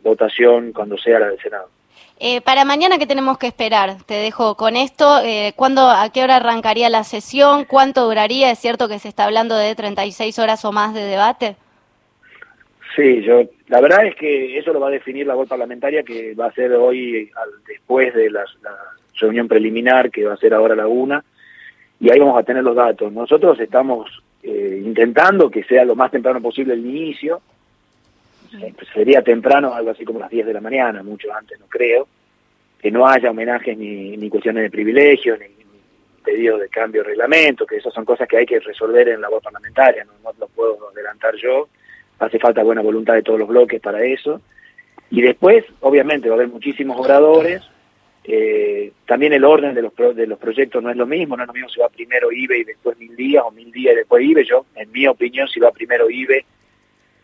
votación 0.03 0.73
cuando 0.73 0.99
sea 0.99 1.21
la 1.21 1.29
del 1.29 1.39
Senado. 1.39 1.71
Eh, 2.21 2.41
para 2.41 2.65
mañana, 2.65 2.99
¿qué 2.99 3.07
tenemos 3.07 3.39
que 3.39 3.47
esperar? 3.47 4.03
Te 4.05 4.15
dejo 4.15 4.57
con 4.57 4.75
esto. 4.75 5.21
Eh, 5.25 5.53
¿cuándo, 5.55 5.89
¿A 5.89 6.11
qué 6.13 6.25
hora 6.25 6.37
arrancaría 6.37 6.91
la 6.91 7.05
sesión? 7.05 7.65
¿Cuánto 7.65 8.07
duraría? 8.07 8.51
¿Es 8.51 8.59
cierto 8.59 8.89
que 8.89 8.99
se 8.99 9.09
está 9.09 9.25
hablando 9.25 9.57
de 9.57 9.75
36 9.77 10.37
horas 10.41 10.65
o 10.65 10.73
más 10.73 10.95
de 10.95 11.03
debate? 11.03 11.57
Sí, 12.97 13.23
yo, 13.23 13.43
la 13.69 13.81
verdad 13.81 14.07
es 14.07 14.17
que 14.17 14.59
eso 14.59 14.73
lo 14.73 14.81
va 14.81 14.89
a 14.89 14.91
definir 14.91 15.29
la 15.29 15.37
voz 15.37 15.49
parlamentaria 15.49 16.03
que 16.03 16.35
va 16.35 16.47
a 16.47 16.53
ser 16.53 16.73
hoy 16.73 17.31
al, 17.37 17.51
después 17.69 18.13
de 18.13 18.31
la, 18.31 18.45
reunión 19.21 19.49
preliminar 19.49 20.13
que 20.13 20.25
va 20.25 20.35
a 20.35 20.37
ser 20.37 20.55
ahora 20.55 20.77
la 20.77 20.87
una 20.87 21.25
y 21.99 22.11
ahí 22.11 22.19
vamos 22.19 22.39
a 22.39 22.45
tener 22.45 22.65
los 22.65 22.75
datos. 22.75 23.13
Nosotros 23.13 23.59
estamos 23.61 24.23
eh, 24.43 24.81
intentando 24.85 25.51
que 25.51 25.65
sea 25.65 25.85
lo 25.85 25.97
más 25.97 26.11
temprano 26.11 26.41
posible 26.41 26.75
el 26.75 26.87
inicio, 26.87 27.41
pues 28.51 28.89
sería 28.93 29.23
temprano, 29.23 29.75
algo 29.75 29.91
así 29.91 30.05
como 30.05 30.19
las 30.19 30.31
10 30.31 30.47
de 30.47 30.53
la 30.53 30.61
mañana, 30.61 31.03
mucho 31.03 31.33
antes 31.33 31.59
no 31.59 31.67
creo, 31.67 32.09
que 32.81 32.91
no 32.91 33.07
haya 33.07 33.31
homenajes 33.31 33.77
ni, 33.77 34.29
cuestiones 34.31 34.63
de 34.65 34.71
privilegios, 34.71 35.39
ni, 35.39 35.47
ni 35.47 35.81
pedidos 36.25 36.61
de 36.61 36.69
cambio 36.69 37.03
de 37.03 37.09
reglamento, 37.09 37.67
que 37.67 37.77
esas 37.77 37.93
son 37.93 38.05
cosas 38.05 38.29
que 38.29 38.39
hay 38.39 38.47
que 38.47 38.61
resolver 38.61 39.09
en 39.09 39.21
la 39.21 39.29
voz 39.29 39.43
parlamentaria, 39.43 40.05
no, 40.05 40.13
no 40.23 40.33
lo 40.39 40.49
puedo 40.49 40.91
adelantar 40.91 41.35
yo, 41.37 41.69
hace 42.19 42.39
falta 42.39 42.63
buena 42.63 42.83
voluntad 42.83 43.15
de 43.15 43.23
todos 43.23 43.39
los 43.39 43.49
bloques 43.49 43.81
para 43.81 44.03
eso, 44.03 44.41
y 45.11 45.23
después, 45.23 45.65
obviamente, 45.81 46.29
va 46.29 46.35
a 46.35 46.39
haber 46.39 46.49
muchísimos 46.49 46.99
oradores, 46.99 47.63
eh, 48.25 48.93
también 49.07 49.33
el 49.33 49.45
orden 49.45 49.75
de 49.75 49.81
los, 49.81 49.93
pro, 49.93 50.13
de 50.13 50.27
los 50.27 50.39
proyectos 50.39 50.83
no 50.83 50.91
es 50.91 50.97
lo 50.97 51.07
mismo, 51.07 51.35
no 51.35 51.45
es 51.45 51.47
lo 51.47 51.55
mismo 51.55 51.71
si 51.71 51.81
va 51.81 51.89
primero 51.89 52.31
IBE 52.31 52.59
y 52.59 52.65
después 52.65 52.99
mil 52.99 53.17
días, 53.17 53.43
o 53.47 53.51
mil 53.51 53.73
días 53.73 53.95
y 53.95 53.97
después 53.97 54.23
IBE, 54.23 54.45
yo, 54.45 54.67
en 54.75 54.93
mi 54.93 55.07
opinión, 55.07 55.49
si 55.49 55.61
va 55.61 55.71
primero 55.71 56.11
IBE, 56.11 56.45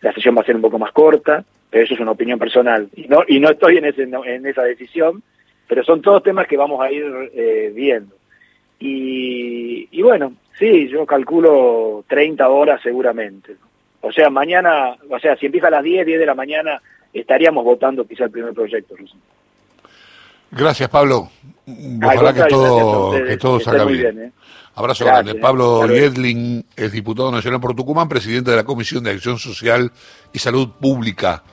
la 0.05 0.13
sesión 0.13 0.37
va 0.37 0.43
a 0.43 0.45
ser 0.45 0.55
un 0.55 0.61
poco 0.61 0.79
más 0.79 0.93
corta, 0.93 1.43
pero 1.71 1.83
eso 1.83 1.95
es 1.95 2.01
una 2.01 2.11
opinión 2.11 2.39
personal 2.39 2.89
y 2.95 3.09
no 3.09 3.25
y 3.27 3.41
no 3.41 3.49
estoy 3.49 3.79
en 3.79 3.87
ese 3.87 4.03
en 4.03 4.47
esa 4.47 4.63
decisión, 4.63 5.23
pero 5.67 5.83
son 5.83 6.03
todos 6.03 6.23
temas 6.23 6.47
que 6.47 6.59
vamos 6.59 6.81
a 6.83 6.93
ir 6.93 7.05
eh, 7.33 7.73
viendo. 7.75 8.15
Y, 8.79 9.89
y 9.91 10.03
bueno, 10.03 10.35
sí, 10.59 10.89
yo 10.89 11.07
calculo 11.07 12.05
30 12.07 12.47
horas 12.47 12.83
seguramente. 12.83 13.57
O 14.03 14.13
sea, 14.13 14.29
mañana, 14.29 14.95
o 15.09 15.19
sea, 15.19 15.37
si 15.37 15.47
empieza 15.47 15.69
a 15.69 15.71
las 15.71 15.83
10, 15.83 16.05
10 16.05 16.21
de 16.21 16.27
la 16.27 16.35
mañana, 16.35 16.83
estaríamos 17.15 17.65
votando 17.65 18.07
quizá 18.07 18.25
el 18.25 18.31
primer 18.31 18.53
proyecto. 18.53 18.95
Gracias, 20.51 20.89
Pablo. 20.89 21.31
Ojalá 22.03 22.35
que 22.35 22.45
todo, 22.45 23.13
que 23.25 23.37
todo 23.37 23.61
salga 23.61 23.85
bien. 23.85 24.15
bien 24.15 24.27
¿eh? 24.29 24.33
Abrazo 24.75 25.05
Gracias, 25.05 25.25
grande. 25.25 25.41
Pablo 25.41 25.87
Yedlin 25.87 26.67
es 26.75 26.93
diputado 26.93 27.31
nacional 27.31 27.61
por 27.61 27.77
Tucumán, 27.77 28.09
presidente 28.09 28.51
de 28.51 28.57
la 28.57 28.65
Comisión 28.65 29.05
de 29.05 29.13
Acción 29.13 29.39
Social 29.39 29.93
y 30.33 30.39
Salud 30.41 30.71
Pública 30.81 31.45